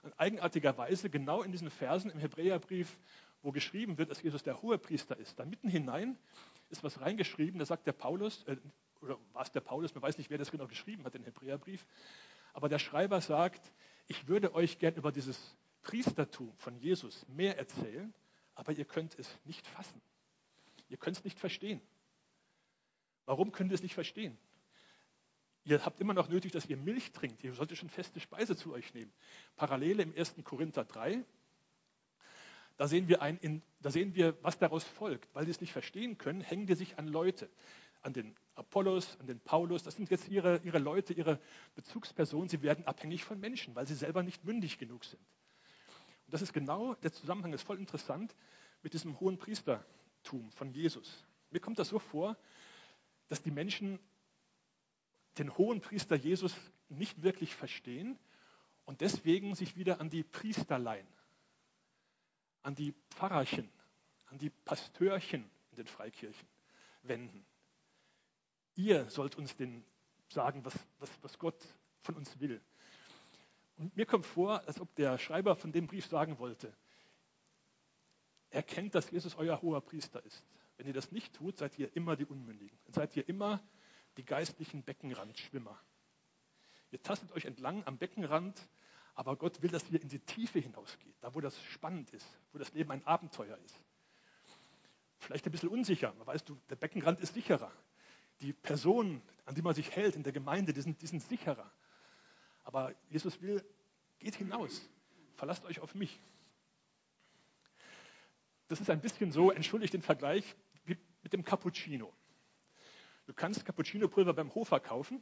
Und 0.02 0.20
eigenartigerweise, 0.20 1.10
genau 1.10 1.44
in 1.44 1.52
diesen 1.52 1.70
Versen 1.70 2.10
im 2.10 2.20
Hebräerbrief, 2.20 2.98
wo 3.42 3.52
geschrieben 3.52 3.98
wird, 3.98 4.10
dass 4.10 4.22
Jesus 4.22 4.44
der 4.44 4.62
hohe 4.62 4.78
Priester 4.78 5.18
ist, 5.18 5.40
da 5.40 5.46
mitten 5.46 5.70
hinein 5.70 6.18
ist 6.70 6.84
was 6.84 7.02
reingeschrieben, 7.02 7.60
da 7.60 7.66
sagt 7.66 7.88
der 7.88 7.94
Paulus, 7.94 8.44
äh, 8.44 8.58
oder 9.02 9.18
war 9.34 9.44
es 9.44 9.52
der 9.52 9.62
Paulus, 9.62 9.94
man 9.96 10.02
weiß 10.02 10.18
nicht, 10.18 10.30
wer 10.30 10.38
das 10.38 10.52
genau 10.52 10.68
geschrieben 10.68 11.06
hat, 11.06 11.14
den 11.14 11.24
Hebräerbrief, 11.24 11.86
aber 12.54 12.70
der 12.70 12.80
Schreiber 12.80 13.22
sagt, 13.22 13.72
ich 14.08 14.28
würde 14.28 14.54
euch 14.54 14.80
gern 14.80 14.96
über 14.96 15.12
dieses 15.12 15.58
Priestertum 15.82 16.52
von 16.58 16.78
Jesus 16.78 17.26
mehr 17.30 17.58
erzählen, 17.58 18.14
aber 18.56 18.74
ihr 18.74 18.86
könnt 18.86 19.18
es 19.18 19.30
nicht 19.46 19.66
fassen. 19.66 20.02
Ihr 20.90 20.98
könnt 20.98 21.18
es 21.18 21.24
nicht 21.24 21.40
verstehen. 21.40 21.82
Warum 23.30 23.52
könnt 23.52 23.70
ihr 23.72 23.76
es 23.76 23.84
nicht 23.84 23.94
verstehen? 23.94 24.36
Ihr 25.64 25.86
habt 25.86 26.00
immer 26.00 26.16
noch 26.16 26.30
nötig, 26.30 26.52
dass 26.52 26.66
ihr 26.66 26.78
Milch 26.78 27.12
trinkt. 27.12 27.44
Ihr 27.44 27.54
solltet 27.54 27.78
schon 27.78 27.92
feste 27.92 28.20
Speise 28.20 28.56
zu 28.56 28.74
euch 28.74 28.92
nehmen. 28.96 29.14
Parallele 29.56 30.02
im 30.02 30.18
1. 30.18 30.34
Korinther 30.44 30.84
3. 30.84 31.24
Da 32.78 32.88
sehen, 32.88 33.08
wir 33.08 33.22
ein, 33.22 33.62
da 33.82 33.92
sehen 33.92 34.16
wir, 34.16 34.36
was 34.42 34.58
daraus 34.58 34.84
folgt. 34.84 35.30
Weil 35.36 35.46
die 35.46 35.52
es 35.52 35.62
nicht 35.62 35.74
verstehen 35.74 36.18
können, 36.18 36.42
hängen 36.42 36.66
die 36.66 36.74
sich 36.74 36.98
an 36.98 37.08
Leute. 37.08 37.52
An 38.02 38.14
den 38.14 38.36
Apollos, 38.56 39.16
an 39.20 39.28
den 39.28 39.40
Paulus. 39.40 39.84
Das 39.84 39.96
sind 39.96 40.10
jetzt 40.10 40.28
ihre, 40.28 40.60
ihre 40.64 40.80
Leute, 40.80 41.14
ihre 41.14 41.40
Bezugspersonen. 41.76 42.50
Sie 42.50 42.64
werden 42.64 42.88
abhängig 42.88 43.26
von 43.26 43.40
Menschen, 43.40 43.76
weil 43.76 43.86
sie 43.86 43.94
selber 43.94 44.24
nicht 44.24 44.44
mündig 44.44 44.80
genug 44.80 45.06
sind. 45.06 45.22
Und 46.26 46.34
das 46.34 46.42
ist 46.42 46.52
genau, 46.52 46.96
der 46.96 47.14
Zusammenhang 47.14 47.54
ist 47.54 47.62
voll 47.62 47.78
interessant 47.78 48.36
mit 48.82 48.94
diesem 48.94 49.20
hohen 49.20 49.38
Priestertum 49.38 50.50
von 50.50 50.72
Jesus. 50.72 51.24
Mir 51.52 51.60
kommt 51.60 51.78
das 51.78 51.90
so 51.90 52.00
vor, 52.00 52.36
dass 53.30 53.42
die 53.42 53.52
Menschen 53.52 54.00
den 55.38 55.58
hohen 55.58 55.82
Priester 55.82 56.16
Jesus 56.16 56.56
nicht 56.90 57.24
wirklich 57.24 57.56
verstehen 57.56 58.20
und 58.86 59.02
deswegen 59.02 59.56
sich 59.56 59.78
wieder 59.78 60.02
an 60.02 60.10
die 60.10 60.24
Priesterlein, 60.24 61.08
an 62.64 62.76
die 62.76 62.94
Pfarrerchen, 63.12 63.70
an 64.26 64.38
die 64.38 64.50
Pastörchen 64.50 65.50
in 65.72 65.78
den 65.78 65.88
Freikirchen 65.88 66.48
wenden. 67.04 67.46
Ihr 68.76 69.10
sollt 69.10 69.36
uns 69.38 69.56
den 69.56 69.86
sagen, 70.30 70.66
was, 70.66 70.74
was, 71.00 71.10
was 71.22 71.38
Gott 71.38 71.64
von 72.02 72.16
uns 72.16 72.40
will. 72.40 72.62
Und 73.78 73.96
mir 73.96 74.06
kommt 74.06 74.26
vor, 74.26 74.68
als 74.68 74.80
ob 74.80 74.94
der 74.96 75.18
Schreiber 75.18 75.56
von 75.56 75.72
dem 75.72 75.88
Brief 75.88 76.06
sagen 76.06 76.38
wollte, 76.40 76.76
erkennt, 78.50 78.96
dass 78.96 79.10
Jesus 79.12 79.36
euer 79.36 79.62
hoher 79.62 79.82
Priester 79.82 80.24
ist. 80.26 80.44
Wenn 80.80 80.88
ihr 80.88 80.94
das 80.94 81.12
nicht 81.12 81.36
tut, 81.36 81.58
seid 81.58 81.78
ihr 81.78 81.94
immer 81.98 82.16
die 82.16 82.24
Unmündigen. 82.24 82.80
Dann 82.86 82.94
seid 82.94 83.14
ihr 83.18 83.28
immer 83.28 83.62
die 84.16 84.24
geistlichen 84.24 84.82
Beckenrandschwimmer. 84.82 85.78
Ihr 86.92 87.04
tastet 87.04 87.34
euch 87.34 87.44
entlang 87.44 87.86
am 87.86 87.98
Beckenrand, 87.98 88.66
aber 89.14 89.36
Gott 89.36 89.62
will, 89.62 89.72
dass 89.72 89.90
ihr 89.90 90.02
in 90.02 90.08
die 90.08 90.20
Tiefe 90.20 90.60
hinausgeht, 90.60 91.16
da 91.20 91.36
wo 91.36 91.42
das 91.42 91.62
spannend 91.66 92.12
ist, 92.12 92.26
wo 92.54 92.60
das 92.60 92.72
Leben 92.72 92.92
ein 92.92 93.06
Abenteuer 93.06 93.58
ist. 93.66 93.76
Vielleicht 95.18 95.46
ein 95.46 95.52
bisschen 95.52 95.68
unsicher, 95.68 96.14
man 96.18 96.26
weiß, 96.26 96.46
du, 96.46 96.58
der 96.70 96.78
Beckenrand 96.78 97.20
ist 97.20 97.34
sicherer. 97.34 97.74
Die 98.40 98.54
Personen, 98.54 99.22
an 99.44 99.56
die 99.56 99.62
man 99.62 99.76
sich 99.76 99.94
hält 99.94 100.16
in 100.16 100.24
der 100.24 100.32
Gemeinde, 100.32 100.72
die 100.72 100.80
sind, 100.80 101.02
die 101.02 101.08
sind 101.08 101.22
sicherer. 101.22 101.70
Aber 102.64 102.96
Jesus 103.10 103.42
will, 103.42 103.66
geht 104.20 104.36
hinaus, 104.36 104.90
verlasst 105.36 105.66
euch 105.66 105.82
auf 105.82 105.94
mich. 105.94 106.22
Das 108.70 108.80
ist 108.80 108.90
ein 108.90 109.02
bisschen 109.02 109.34
so, 109.34 109.52
entschuldigt 109.52 109.94
den 109.94 110.02
Vergleich, 110.02 110.56
mit 111.30 111.34
dem 111.34 111.46
Cappuccino. 111.46 112.12
Du 113.28 113.36
kannst 113.36 113.64
Cappuccino-Pulver 113.64 114.34
beim 114.34 114.56
Hofer 114.56 114.80
kaufen. 114.80 115.22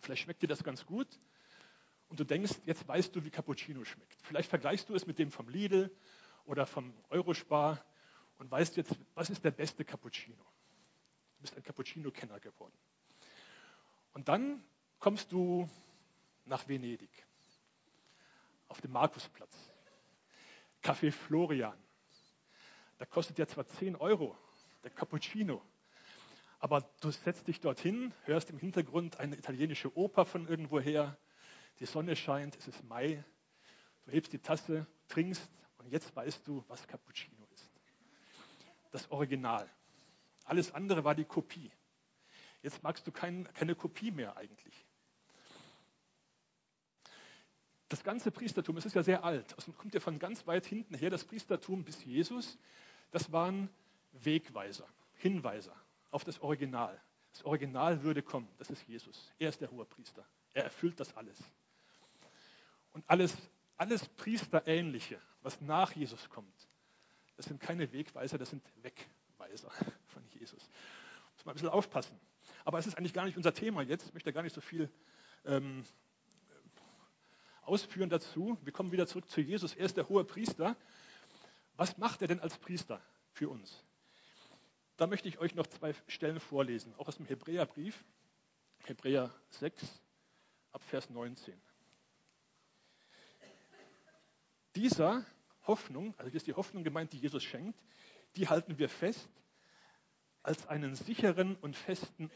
Vielleicht 0.00 0.24
schmeckt 0.24 0.42
dir 0.42 0.48
das 0.48 0.64
ganz 0.64 0.84
gut. 0.84 1.06
Und 2.08 2.18
du 2.18 2.24
denkst, 2.24 2.56
jetzt 2.64 2.86
weißt 2.88 3.14
du, 3.14 3.24
wie 3.24 3.30
Cappuccino 3.30 3.84
schmeckt. 3.84 4.20
Vielleicht 4.22 4.50
vergleichst 4.50 4.88
du 4.88 4.96
es 4.96 5.06
mit 5.06 5.20
dem 5.20 5.30
vom 5.30 5.48
Lidl 5.48 5.96
oder 6.46 6.66
vom 6.66 6.92
Eurospar 7.10 7.84
und 8.38 8.50
weißt 8.50 8.76
jetzt, 8.76 8.96
was 9.14 9.30
ist 9.30 9.44
der 9.44 9.52
beste 9.52 9.84
Cappuccino. 9.84 10.36
Du 11.36 11.42
bist 11.42 11.56
ein 11.56 11.62
Cappuccino-Kenner 11.62 12.40
geworden. 12.40 12.76
Und 14.14 14.26
dann 14.26 14.64
kommst 14.98 15.30
du 15.30 15.70
nach 16.44 16.66
Venedig, 16.66 17.10
auf 18.66 18.80
dem 18.80 18.90
Markusplatz. 18.90 19.56
Café 20.82 21.12
Florian. 21.12 21.78
Da 22.98 23.04
kostet 23.04 23.38
ja 23.38 23.46
zwar 23.46 23.66
10 23.66 23.94
Euro, 23.94 24.36
der 24.86 24.94
Cappuccino. 24.94 25.60
Aber 26.60 26.88
du 27.00 27.10
setzt 27.10 27.48
dich 27.48 27.60
dorthin, 27.60 28.14
hörst 28.22 28.50
im 28.50 28.58
Hintergrund 28.58 29.18
eine 29.18 29.36
italienische 29.36 29.96
Oper 29.96 30.24
von 30.24 30.46
irgendwoher, 30.46 31.18
die 31.80 31.86
Sonne 31.86 32.14
scheint, 32.14 32.56
es 32.56 32.68
ist 32.68 32.84
Mai, 32.84 33.24
du 34.04 34.12
hebst 34.12 34.32
die 34.32 34.38
Tasse, 34.38 34.86
trinkst 35.08 35.50
und 35.78 35.88
jetzt 35.90 36.14
weißt 36.14 36.46
du, 36.46 36.64
was 36.68 36.86
Cappuccino 36.86 37.48
ist. 37.52 37.68
Das 38.92 39.10
Original. 39.10 39.68
Alles 40.44 40.72
andere 40.72 41.02
war 41.02 41.16
die 41.16 41.24
Kopie. 41.24 41.72
Jetzt 42.62 42.84
magst 42.84 43.04
du 43.08 43.10
kein, 43.10 43.52
keine 43.54 43.74
Kopie 43.74 44.12
mehr 44.12 44.36
eigentlich. 44.36 44.86
Das 47.88 48.04
ganze 48.04 48.30
Priestertum, 48.30 48.76
es 48.76 48.86
ist 48.86 48.94
ja 48.94 49.02
sehr 49.02 49.24
alt, 49.24 49.52
es 49.58 49.66
kommt 49.76 49.94
ja 49.94 50.00
von 50.00 50.20
ganz 50.20 50.46
weit 50.46 50.64
hinten 50.64 50.94
her, 50.94 51.10
das 51.10 51.24
Priestertum 51.24 51.82
bis 51.84 52.04
Jesus, 52.04 52.56
das 53.10 53.32
waren 53.32 53.68
Wegweiser, 54.24 54.86
Hinweiser 55.14 55.74
auf 56.10 56.24
das 56.24 56.40
Original. 56.40 57.00
Das 57.32 57.44
Original 57.44 58.02
würde 58.02 58.22
kommen, 58.22 58.48
das 58.58 58.70
ist 58.70 58.86
Jesus. 58.88 59.32
Er 59.38 59.50
ist 59.50 59.60
der 59.60 59.70
hohe 59.70 59.84
Priester. 59.84 60.26
Er 60.54 60.64
erfüllt 60.64 60.98
das 60.98 61.14
alles. 61.16 61.38
Und 62.92 63.04
alles, 63.08 63.36
alles 63.76 64.08
Priesterähnliche, 64.08 65.20
was 65.42 65.60
nach 65.60 65.92
Jesus 65.92 66.30
kommt, 66.30 66.68
das 67.36 67.46
sind 67.46 67.60
keine 67.60 67.92
Wegweiser, 67.92 68.38
das 68.38 68.50
sind 68.50 68.62
Wegweiser 68.82 69.70
von 70.06 70.26
Jesus. 70.30 70.70
Muss 71.34 71.44
man 71.44 71.52
ein 71.52 71.56
bisschen 71.56 71.68
aufpassen. 71.68 72.18
Aber 72.64 72.78
es 72.78 72.86
ist 72.86 72.96
eigentlich 72.96 73.12
gar 73.12 73.26
nicht 73.26 73.36
unser 73.36 73.52
Thema 73.52 73.82
jetzt. 73.82 74.06
Ich 74.06 74.14
möchte 74.14 74.32
gar 74.32 74.42
nicht 74.42 74.54
so 74.54 74.60
viel 74.60 74.90
ähm, 75.44 75.84
ausführen 77.62 78.08
dazu. 78.08 78.58
Wir 78.62 78.72
kommen 78.72 78.92
wieder 78.92 79.06
zurück 79.06 79.28
zu 79.28 79.40
Jesus. 79.40 79.74
Er 79.74 79.86
ist 79.86 79.96
der 79.96 80.08
hohe 80.08 80.24
Priester. 80.24 80.76
Was 81.76 81.98
macht 81.98 82.22
er 82.22 82.28
denn 82.28 82.40
als 82.40 82.56
Priester 82.56 83.00
für 83.30 83.50
uns? 83.50 83.84
Da 84.96 85.06
möchte 85.06 85.28
ich 85.28 85.38
euch 85.38 85.54
noch 85.54 85.66
zwei 85.66 85.94
Stellen 86.08 86.40
vorlesen, 86.40 86.94
auch 86.96 87.08
aus 87.08 87.16
dem 87.16 87.26
Hebräerbrief, 87.26 88.04
Hebräer 88.84 89.34
6, 89.50 90.02
ab 90.72 90.82
Vers 90.82 91.10
19. 91.10 91.60
Dieser 94.74 95.24
Hoffnung, 95.66 96.14
also 96.18 96.30
hier 96.30 96.36
ist 96.36 96.46
die 96.46 96.54
Hoffnung 96.54 96.84
gemeint, 96.84 97.12
die 97.12 97.18
Jesus 97.18 97.42
schenkt, 97.42 97.78
die 98.36 98.48
halten 98.48 98.78
wir 98.78 98.88
fest 98.88 99.28
als 100.42 100.66
einen 100.68 100.94
sicheren 100.94 101.56
und 101.56 101.76
festen, 101.76 102.30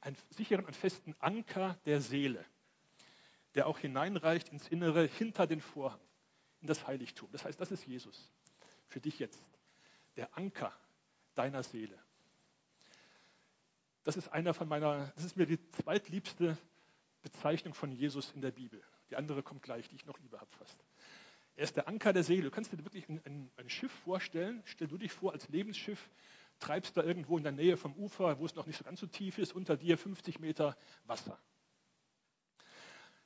einen 0.00 0.16
sicheren 0.30 0.64
und 0.64 0.74
festen 0.74 1.14
Anker 1.20 1.78
der 1.84 2.00
Seele, 2.00 2.44
der 3.54 3.66
auch 3.66 3.78
hineinreicht 3.78 4.48
ins 4.48 4.68
Innere 4.68 5.06
hinter 5.06 5.46
den 5.46 5.60
Vorhang, 5.60 6.00
in 6.60 6.66
das 6.66 6.86
Heiligtum. 6.86 7.30
Das 7.32 7.44
heißt, 7.44 7.60
das 7.60 7.70
ist 7.70 7.86
Jesus 7.86 8.32
für 8.88 9.00
dich 9.00 9.18
jetzt, 9.18 9.42
der 10.16 10.36
Anker 10.36 10.72
deiner 11.34 11.62
Seele. 11.62 11.98
Das 14.04 14.16
ist 14.16 14.28
einer 14.28 14.54
von 14.54 14.68
meiner, 14.68 15.12
das 15.14 15.24
ist 15.24 15.36
mir 15.36 15.46
die 15.46 15.58
zweitliebste 15.70 16.58
Bezeichnung 17.22 17.74
von 17.74 17.90
Jesus 17.90 18.32
in 18.32 18.42
der 18.42 18.50
Bibel. 18.50 18.82
Die 19.10 19.16
andere 19.16 19.42
kommt 19.42 19.62
gleich, 19.62 19.88
die 19.88 19.96
ich 19.96 20.06
noch 20.06 20.18
lieber 20.20 20.40
habe 20.40 20.50
fast. 20.52 20.84
Er 21.56 21.64
ist 21.64 21.76
der 21.76 21.88
Anker 21.88 22.12
der 22.12 22.24
Seele. 22.24 22.42
Du 22.42 22.50
kannst 22.50 22.72
dir 22.72 22.84
wirklich 22.84 23.08
ein, 23.08 23.20
ein, 23.24 23.50
ein, 23.56 23.68
Schiff 23.68 23.92
vorstellen. 24.04 24.62
Stell 24.64 24.88
du 24.88 24.98
dich 24.98 25.12
vor 25.12 25.32
als 25.32 25.48
Lebensschiff, 25.48 26.10
treibst 26.58 26.96
da 26.96 27.02
irgendwo 27.02 27.38
in 27.38 27.44
der 27.44 27.52
Nähe 27.52 27.76
vom 27.76 27.94
Ufer, 27.94 28.38
wo 28.38 28.44
es 28.44 28.54
noch 28.54 28.66
nicht 28.66 28.76
so 28.76 28.84
ganz 28.84 29.00
so 29.00 29.06
tief 29.06 29.38
ist, 29.38 29.54
unter 29.54 29.76
dir 29.76 29.96
50 29.96 30.40
Meter 30.40 30.76
Wasser. 31.04 31.38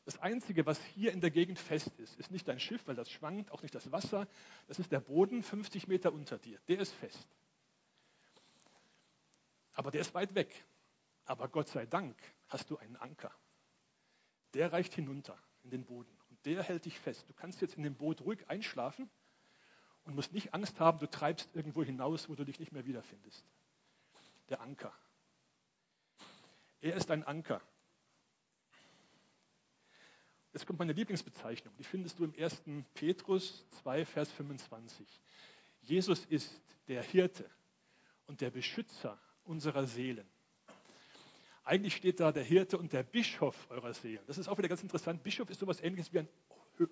Das 0.04 0.18
Einzige, 0.20 0.64
was 0.64 0.82
hier 0.94 1.12
in 1.12 1.20
der 1.20 1.30
Gegend 1.30 1.58
fest 1.58 1.92
ist, 1.98 2.18
ist 2.18 2.30
nicht 2.30 2.48
dein 2.48 2.60
Schiff, 2.60 2.86
weil 2.86 2.94
das 2.94 3.10
schwankt, 3.10 3.50
auch 3.50 3.62
nicht 3.62 3.74
das 3.74 3.92
Wasser. 3.92 4.26
Das 4.66 4.78
ist 4.78 4.92
der 4.92 5.00
Boden 5.00 5.42
50 5.42 5.88
Meter 5.88 6.12
unter 6.12 6.38
dir. 6.38 6.58
Der 6.68 6.78
ist 6.78 6.92
fest. 6.92 7.28
Aber 9.78 9.92
der 9.92 10.00
ist 10.00 10.12
weit 10.12 10.34
weg. 10.34 10.64
Aber 11.24 11.46
Gott 11.46 11.68
sei 11.68 11.86
Dank 11.86 12.16
hast 12.48 12.68
du 12.68 12.78
einen 12.78 12.96
Anker. 12.96 13.32
Der 14.54 14.72
reicht 14.72 14.92
hinunter 14.92 15.38
in 15.62 15.70
den 15.70 15.84
Boden 15.84 16.10
und 16.30 16.44
der 16.44 16.64
hält 16.64 16.84
dich 16.84 16.98
fest. 16.98 17.24
Du 17.28 17.32
kannst 17.32 17.60
jetzt 17.60 17.76
in 17.76 17.84
dem 17.84 17.94
Boot 17.94 18.22
ruhig 18.22 18.40
einschlafen 18.48 19.08
und 20.02 20.16
musst 20.16 20.32
nicht 20.32 20.52
Angst 20.52 20.80
haben, 20.80 20.98
du 20.98 21.08
treibst 21.08 21.54
irgendwo 21.54 21.84
hinaus, 21.84 22.28
wo 22.28 22.34
du 22.34 22.44
dich 22.44 22.58
nicht 22.58 22.72
mehr 22.72 22.86
wiederfindest. 22.86 23.44
Der 24.48 24.60
Anker. 24.62 24.92
Er 26.80 26.96
ist 26.96 27.08
ein 27.12 27.22
Anker. 27.22 27.62
Jetzt 30.52 30.66
kommt 30.66 30.80
meine 30.80 30.92
Lieblingsbezeichnung. 30.92 31.72
Die 31.76 31.84
findest 31.84 32.18
du 32.18 32.24
im 32.24 32.34
1. 32.36 32.64
Petrus 32.94 33.64
2, 33.82 34.04
Vers 34.06 34.32
25. 34.32 35.06
Jesus 35.82 36.24
ist 36.24 36.60
der 36.88 37.04
Hirte 37.04 37.48
und 38.26 38.40
der 38.40 38.50
Beschützer 38.50 39.20
unserer 39.48 39.86
Seelen. 39.86 40.28
Eigentlich 41.64 41.96
steht 41.96 42.20
da 42.20 42.32
der 42.32 42.44
Hirte 42.44 42.78
und 42.78 42.92
der 42.92 43.02
Bischof 43.02 43.70
eurer 43.70 43.92
Seelen. 43.92 44.24
Das 44.26 44.38
ist 44.38 44.48
auch 44.48 44.56
wieder 44.56 44.68
ganz 44.68 44.82
interessant. 44.82 45.22
Bischof 45.22 45.50
ist 45.50 45.60
sowas 45.60 45.80
ähnliches 45.80 46.12
wie 46.12 46.20
ein, 46.20 46.28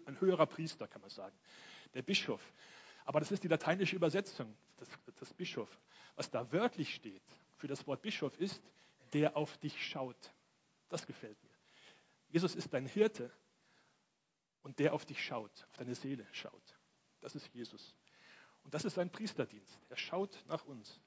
ein 0.05 0.21
höherer 0.21 0.47
Priester, 0.47 0.87
kann 0.87 1.01
man 1.01 1.11
sagen. 1.11 1.37
Der 1.95 2.03
Bischof. 2.03 2.43
Aber 3.05 3.21
das 3.21 3.31
ist 3.31 3.43
die 3.45 3.49
lateinische 3.49 3.97
Übersetzung, 3.97 4.55
das, 4.77 4.89
das 5.19 5.33
Bischof. 5.33 5.81
Was 6.17 6.31
da 6.31 6.51
wörtlich 6.53 6.95
steht 6.95 7.23
für 7.57 7.69
das 7.69 7.87
Wort 7.87 8.03
Bischof 8.03 8.37
ist, 8.39 8.61
der 9.13 9.37
auf 9.37 9.57
dich 9.59 9.87
schaut. 9.87 10.35
Das 10.89 11.07
gefällt 11.07 11.43
mir. 11.45 11.51
Jesus 12.29 12.55
ist 12.55 12.73
dein 12.75 12.87
Hirte 12.87 13.31
und 14.63 14.79
der 14.79 14.93
auf 14.93 15.07
dich 15.07 15.25
schaut, 15.25 15.65
auf 15.71 15.77
deine 15.79 15.95
Seele 15.95 16.27
schaut. 16.33 16.77
Das 17.21 17.35
ist 17.35 17.49
Jesus. 17.55 17.95
Und 18.65 18.75
das 18.75 18.85
ist 18.85 18.95
sein 18.95 19.11
Priesterdienst. 19.11 19.79
Er 19.89 19.97
schaut 19.97 20.45
nach 20.49 20.65
uns. 20.67 21.01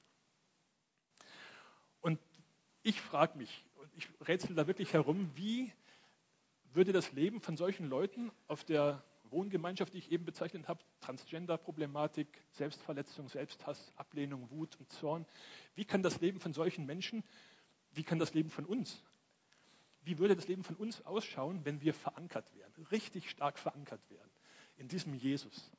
Ich 2.82 3.00
frage 3.00 3.36
mich, 3.36 3.62
und 3.76 3.90
ich 3.94 4.08
rätsel 4.26 4.54
da 4.54 4.66
wirklich 4.66 4.94
herum, 4.94 5.30
wie 5.34 5.70
würde 6.72 6.92
das 6.92 7.12
Leben 7.12 7.42
von 7.42 7.58
solchen 7.58 7.86
Leuten 7.86 8.30
auf 8.46 8.64
der 8.64 9.04
Wohngemeinschaft, 9.24 9.92
die 9.92 9.98
ich 9.98 10.10
eben 10.10 10.24
bezeichnet 10.24 10.66
habe, 10.66 10.82
Transgender-Problematik, 11.00 12.26
Selbstverletzung, 12.52 13.28
Selbsthass, 13.28 13.92
Ablehnung, 13.96 14.50
Wut 14.50 14.76
und 14.76 14.90
Zorn, 14.92 15.26
wie 15.74 15.84
kann 15.84 16.02
das 16.02 16.22
Leben 16.22 16.40
von 16.40 16.54
solchen 16.54 16.86
Menschen, 16.86 17.22
wie 17.92 18.02
kann 18.02 18.18
das 18.18 18.32
Leben 18.32 18.48
von 18.48 18.64
uns, 18.64 19.02
wie 20.02 20.18
würde 20.18 20.34
das 20.34 20.48
Leben 20.48 20.64
von 20.64 20.76
uns 20.76 21.04
ausschauen, 21.04 21.64
wenn 21.64 21.82
wir 21.82 21.92
verankert 21.92 22.50
wären, 22.54 22.72
richtig 22.90 23.28
stark 23.28 23.58
verankert 23.58 24.00
wären 24.08 24.30
in 24.78 24.88
diesem 24.88 25.12
Jesus? 25.12 25.70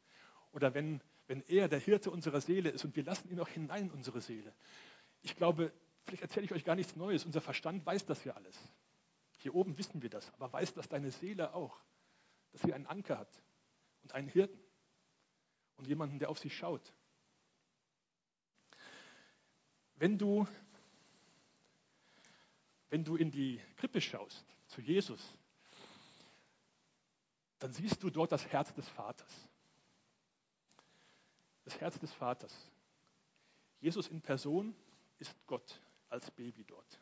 Oder 0.51 0.75
wenn, 0.75 1.01
wenn 1.25 1.41
er 1.47 1.67
der 1.67 1.79
Hirte 1.79 2.11
unserer 2.11 2.41
Seele 2.41 2.69
ist 2.69 2.85
und 2.85 2.95
wir 2.95 3.03
lassen 3.03 3.31
ihn 3.31 3.39
auch 3.39 3.47
hinein 3.47 3.85
in 3.85 3.91
unsere 3.91 4.21
Seele. 4.21 4.53
Ich 5.23 5.35
glaube, 5.35 5.73
Vielleicht 6.05 6.23
erzähle 6.23 6.45
ich 6.45 6.51
euch 6.51 6.65
gar 6.65 6.75
nichts 6.75 6.95
Neues. 6.95 7.25
Unser 7.25 7.41
Verstand 7.41 7.85
weiß 7.85 8.05
das 8.05 8.23
ja 8.23 8.33
alles. 8.33 8.57
Hier 9.37 9.55
oben 9.55 9.77
wissen 9.77 10.01
wir 10.01 10.09
das. 10.09 10.31
Aber 10.33 10.51
weiß 10.51 10.73
das 10.73 10.87
deine 10.89 11.11
Seele 11.11 11.53
auch? 11.53 11.79
Dass 12.51 12.61
sie 12.61 12.73
einen 12.73 12.85
Anker 12.85 13.17
hat 13.17 13.41
und 14.03 14.13
einen 14.13 14.27
Hirten 14.27 14.59
und 15.77 15.87
jemanden, 15.87 16.19
der 16.19 16.29
auf 16.29 16.39
sie 16.39 16.49
schaut. 16.49 16.93
Wenn 19.95 20.17
du, 20.17 20.47
wenn 22.89 23.03
du 23.03 23.15
in 23.15 23.31
die 23.31 23.61
Krippe 23.77 24.01
schaust, 24.01 24.45
zu 24.67 24.81
Jesus, 24.81 25.35
dann 27.59 27.71
siehst 27.71 28.01
du 28.01 28.09
dort 28.09 28.31
das 28.31 28.47
Herz 28.47 28.73
des 28.73 28.87
Vaters. 28.89 29.47
Das 31.63 31.79
Herz 31.79 31.99
des 31.99 32.11
Vaters. 32.11 32.71
Jesus 33.79 34.07
in 34.07 34.21
Person 34.21 34.75
ist 35.19 35.35
Gott 35.45 35.79
als 36.11 36.29
Baby 36.31 36.63
dort. 36.63 36.99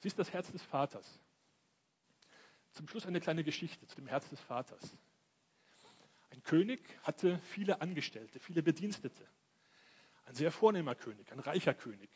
Sie 0.00 0.08
ist 0.08 0.18
das 0.18 0.32
Herz 0.32 0.50
des 0.50 0.62
Vaters. 0.62 1.20
Zum 2.72 2.88
Schluss 2.88 3.06
eine 3.06 3.20
kleine 3.20 3.44
Geschichte 3.44 3.86
zu 3.86 3.96
dem 3.96 4.06
Herz 4.06 4.28
des 4.30 4.40
Vaters. 4.40 4.96
Ein 6.30 6.42
König 6.42 6.80
hatte 7.02 7.38
viele 7.40 7.80
Angestellte, 7.80 8.40
viele 8.40 8.62
Bedienstete. 8.62 9.28
Ein 10.24 10.34
sehr 10.34 10.50
vornehmer 10.50 10.94
König, 10.94 11.30
ein 11.30 11.38
reicher 11.38 11.74
König. 11.74 12.10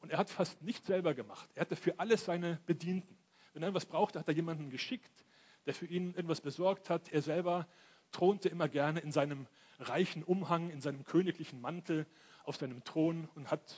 Und 0.00 0.10
er 0.10 0.18
hat 0.18 0.28
fast 0.28 0.60
nichts 0.62 0.86
selber 0.86 1.14
gemacht. 1.14 1.48
Er 1.54 1.62
hatte 1.62 1.76
für 1.76 1.98
alles 1.98 2.24
seine 2.24 2.60
Bedienten. 2.66 3.16
Wenn 3.52 3.62
er 3.62 3.68
etwas 3.68 3.86
brauchte, 3.86 4.18
hat 4.18 4.28
er 4.28 4.34
jemanden 4.34 4.70
geschickt, 4.70 5.24
der 5.64 5.74
für 5.74 5.86
ihn 5.86 6.14
irgendwas 6.14 6.40
besorgt 6.40 6.90
hat. 6.90 7.10
Er 7.10 7.22
selber 7.22 7.68
thronte 8.10 8.48
immer 8.48 8.68
gerne 8.68 9.00
in 9.00 9.12
seinem 9.12 9.46
reichen 9.78 10.24
Umhang, 10.24 10.70
in 10.70 10.80
seinem 10.80 11.04
königlichen 11.04 11.60
Mantel 11.60 12.06
auf 12.44 12.56
seinem 12.56 12.84
Thron 12.84 13.28
und 13.34 13.50
hat 13.50 13.76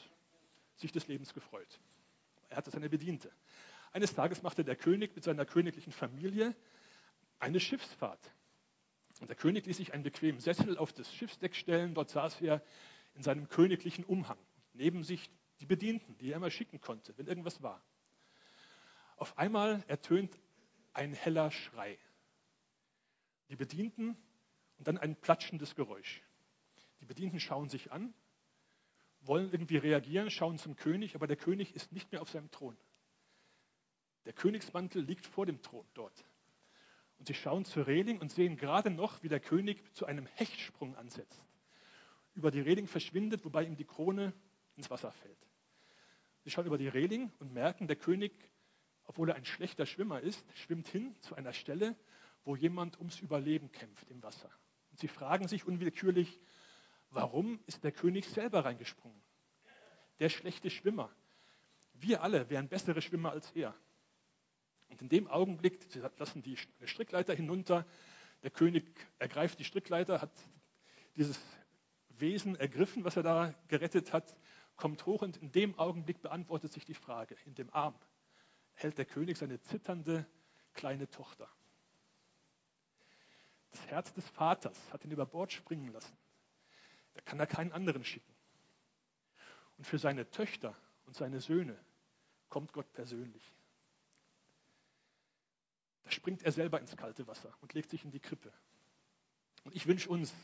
sich 0.77 0.93
des 0.93 1.09
Lebens 1.09 1.35
gefreut. 1.35 1.81
Er 2.49 2.59
hatte 2.59 2.71
seine 2.71 2.89
Bediente. 2.89 3.33
Eines 3.93 4.15
Tages 4.15 4.43
machte 4.43 4.65
der 4.65 4.77
König 4.77 5.15
mit 5.15 5.25
seiner 5.25 5.47
königlichen 5.47 5.93
Familie 5.93 6.55
eine 7.39 7.61
Schiffsfahrt. 7.61 8.33
Und 9.21 9.29
der 9.29 9.37
König 9.37 9.67
ließ 9.67 9.79
sich 9.79 9.95
einen 9.95 10.03
bequemen 10.03 10.41
Sessel 10.41 10.77
auf 10.77 10.93
das 10.93 11.13
Schiffsdeck 11.15 11.55
stellen. 11.55 11.95
Dort 11.95 12.11
saß 12.11 12.41
er 12.43 12.63
in 13.15 13.23
seinem 13.23 13.49
königlichen 13.49 14.05
Umhang. 14.05 14.39
Neben 14.75 15.03
sich 15.03 15.31
die 15.61 15.67
Bedienten, 15.67 16.19
die 16.19 16.33
er 16.33 16.37
immer 16.37 16.51
schicken 16.51 16.81
konnte, 16.81 17.17
wenn 17.17 17.27
irgendwas 17.27 17.63
war. 17.63 17.83
Auf 19.17 19.39
einmal 19.39 19.83
ertönt 19.89 20.39
ein 20.93 21.15
heller 21.15 21.51
Schrei. 21.51 21.99
Die 23.49 23.57
Bedienten 23.57 24.17
und 24.77 24.87
dann 24.87 24.99
ein 24.99 25.17
platschendes 25.17 25.75
Geräusch. 25.75 26.23
Die 27.01 27.07
Bedienten 27.07 27.41
schauen 27.41 27.71
sich 27.71 27.93
an 27.93 28.13
wollen 29.27 29.51
irgendwie 29.53 29.77
reagieren, 29.77 30.31
schauen 30.31 30.59
zum 30.59 30.77
König, 30.77 31.15
aber 31.15 31.27
der 31.27 31.37
König 31.37 31.75
ist 31.75 31.93
nicht 31.93 32.13
mehr 32.13 32.23
auf 32.23 32.31
seinem 32.31 32.51
Thron. 32.51 32.77
Der 34.25 34.33
Königsmantel 34.33 35.03
liegt 35.03 35.27
vor 35.27 35.47
dem 35.47 35.63
Thron 35.63 35.87
dort. 35.95 36.25
Und 37.19 37.29
sie 37.29 37.35
schauen 37.35 37.65
zur 37.65 37.87
Reling 37.87 38.21
und 38.21 38.31
sehen 38.31 38.57
gerade 38.57 38.91
noch, 38.91 39.23
wie 39.23 39.29
der 39.29 39.41
König 39.41 39.95
zu 39.95 40.07
einem 40.07 40.27
Hechtsprung 40.27 40.97
ansetzt. 40.97 41.43
Über 42.35 42.51
die 42.51 42.61
Reling 42.61 42.87
verschwindet, 42.87 43.45
wobei 43.45 43.65
ihm 43.65 43.77
die 43.77 43.85
Krone 43.85 44.35
ins 44.77 44.91
Wasser 44.91 45.13
fällt. 45.13 45.39
Sie 46.45 46.51
schauen 46.51 46.67
über 46.67 46.79
die 46.79 46.89
Reling 46.89 47.33
und 47.39 47.53
merken, 47.53 47.87
der 47.87 47.97
König, 47.97 48.33
obwohl 49.05 49.31
er 49.31 49.37
ein 49.37 49.45
schlechter 49.45 49.87
Schwimmer 49.87 50.21
ist, 50.21 50.45
schwimmt 50.55 50.89
hin 50.89 51.17
zu 51.21 51.35
einer 51.35 51.53
Stelle, 51.53 51.97
wo 52.45 52.55
jemand 52.55 52.99
ums 52.99 53.21
Überleben 53.21 53.73
kämpft 53.73 54.11
im 54.11 54.23
Wasser. 54.23 54.51
Und 54.91 55.01
sie 55.01 55.09
fragen 55.09 55.49
sich 55.49 55.67
unwillkürlich, 55.67 56.39
Warum 57.11 57.61
ist 57.67 57.85
der 57.85 57.93
König 57.93 58.27
selber 58.29 58.65
reingesprungen? 58.65 59.21
Der 60.19 60.29
schlechte 60.29 60.71
Schwimmer. 60.71 61.11
Wir 61.93 62.23
alle 62.23 62.51
wären 62.51 62.69
bessere 62.69 63.01
Schwimmer 63.01 63.33
als 63.33 63.51
er. 63.53 63.75
Und 64.89 65.03
in 65.03 65.09
dem 65.09 65.27
Augenblick, 65.29 65.83
sie 65.89 66.01
lassen 66.19 66.43
die 66.43 66.57
Strickleiter 66.85 67.35
hinunter, 67.35 67.87
der 68.43 68.51
König 68.51 68.85
ergreift 69.19 69.59
die 69.59 69.65
Strickleiter, 69.65 70.21
hat 70.21 70.33
dieses 71.17 71.41
Wesen 72.11 72.57
ergriffen, 72.57 73.05
was 73.05 73.17
er 73.17 73.23
da 73.23 73.55
gerettet 73.69 74.13
hat, 74.13 74.37
kommt 74.77 75.07
hoch 75.07 75.23
und 75.23 75.39
in 75.39 75.51
dem 75.53 75.79
Augenblick 75.79 76.21
beantwortet 76.21 76.73
sich 76.73 76.85
die 76.85 76.95
Frage. 76.95 77.37
In 77.45 77.55
dem 77.55 77.73
Arm 77.73 77.99
hält 78.75 78.99
der 78.99 79.07
König 79.07 79.39
seine 79.39 79.61
zitternde 79.61 80.27
kleine 80.75 81.09
Tochter. 81.09 81.49
Das 83.71 83.87
Herz 83.87 84.13
des 84.13 84.29
Vaters 84.29 84.93
hat 84.93 85.05
ihn 85.05 85.11
über 85.11 85.27
Bord 85.27 85.53
springen 85.53 85.89
lassen. 85.93 86.17
Da 87.17 87.23
kann 87.23 87.41
er 87.41 87.47
keinen 87.47 87.73
anderen 87.73 88.05
schicken. 88.05 88.35
Und 89.79 89.87
für 89.87 89.99
seine 89.99 90.31
Töchter 90.31 90.77
und 91.07 91.17
seine 91.17 91.41
Söhne 91.41 91.79
kommt 92.51 92.75
Gott 92.75 92.93
persönlich. 92.93 93.43
Da 96.05 96.11
springt 96.11 96.43
er 96.43 96.53
selber 96.53 96.79
ins 96.79 96.95
kalte 96.95 97.27
Wasser 97.27 97.57
und 97.63 97.73
legt 97.73 97.89
sich 97.89 98.05
in 98.05 98.11
die 98.11 98.21
Krippe. 98.21 98.53
Und 99.65 99.75
ich 99.75 99.87
wünsche 99.87 100.11
uns 100.11 100.35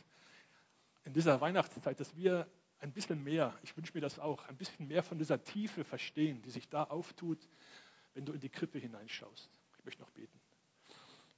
in 1.05 1.13
dieser 1.13 1.43
Weihnachtszeit, 1.43 2.01
dass 2.01 2.17
wir 2.17 2.49
ein 2.79 2.93
bisschen 2.93 3.23
mehr, 3.23 3.57
ich 3.63 3.77
wünsche 3.77 3.93
mir 3.93 4.01
das 4.01 4.19
auch, 4.19 4.49
ein 4.49 4.57
bisschen 4.57 4.89
mehr 4.89 5.03
von 5.03 5.19
dieser 5.19 5.45
Tiefe 5.45 5.85
verstehen, 5.85 6.41
die 6.41 6.51
sich 6.51 6.71
da 6.71 6.85
auftut, 6.85 7.47
wenn 8.15 8.25
du 8.25 8.33
in 8.33 8.41
die 8.41 8.49
Krippe 8.49 8.79
hineinschaust. 8.79 9.51
Ich 9.79 9.85
möchte 9.85 10.01
noch 10.01 10.11
beten. 10.11 10.41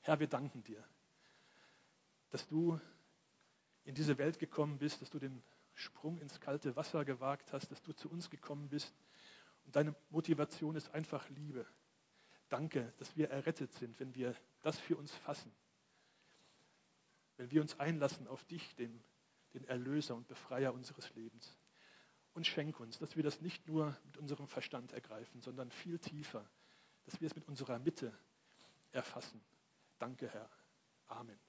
Herr, 0.00 0.20
wir 0.20 0.28
danken 0.28 0.62
dir, 0.62 0.82
dass 2.30 2.46
du 2.46 2.80
in 3.84 3.94
diese 3.94 4.18
Welt 4.18 4.38
gekommen 4.38 4.78
bist, 4.78 5.02
dass 5.02 5.10
du 5.10 5.18
den 5.18 5.42
Sprung 5.74 6.18
ins 6.18 6.40
kalte 6.40 6.76
Wasser 6.76 7.04
gewagt 7.04 7.52
hast, 7.52 7.70
dass 7.70 7.82
du 7.82 7.92
zu 7.92 8.10
uns 8.10 8.30
gekommen 8.30 8.68
bist. 8.68 8.94
Und 9.66 9.76
deine 9.76 9.94
Motivation 10.10 10.76
ist 10.76 10.94
einfach 10.94 11.28
Liebe. 11.30 11.66
Danke, 12.48 12.92
dass 12.98 13.16
wir 13.16 13.30
errettet 13.30 13.72
sind, 13.72 13.98
wenn 14.00 14.14
wir 14.14 14.34
das 14.62 14.78
für 14.78 14.96
uns 14.96 15.12
fassen. 15.12 15.52
Wenn 17.36 17.50
wir 17.50 17.60
uns 17.60 17.78
einlassen 17.80 18.28
auf 18.28 18.44
dich, 18.44 18.74
den, 18.76 19.02
den 19.54 19.64
Erlöser 19.64 20.14
und 20.14 20.28
Befreier 20.28 20.72
unseres 20.72 21.12
Lebens. 21.14 21.56
Und 22.32 22.46
schenk 22.46 22.80
uns, 22.80 22.98
dass 22.98 23.16
wir 23.16 23.22
das 23.22 23.40
nicht 23.40 23.66
nur 23.66 23.96
mit 24.04 24.16
unserem 24.16 24.48
Verstand 24.48 24.92
ergreifen, 24.92 25.40
sondern 25.40 25.70
viel 25.70 25.98
tiefer, 25.98 26.48
dass 27.04 27.20
wir 27.20 27.26
es 27.26 27.34
mit 27.34 27.46
unserer 27.46 27.78
Mitte 27.78 28.16
erfassen. 28.92 29.40
Danke, 29.98 30.28
Herr. 30.28 30.50
Amen. 31.06 31.44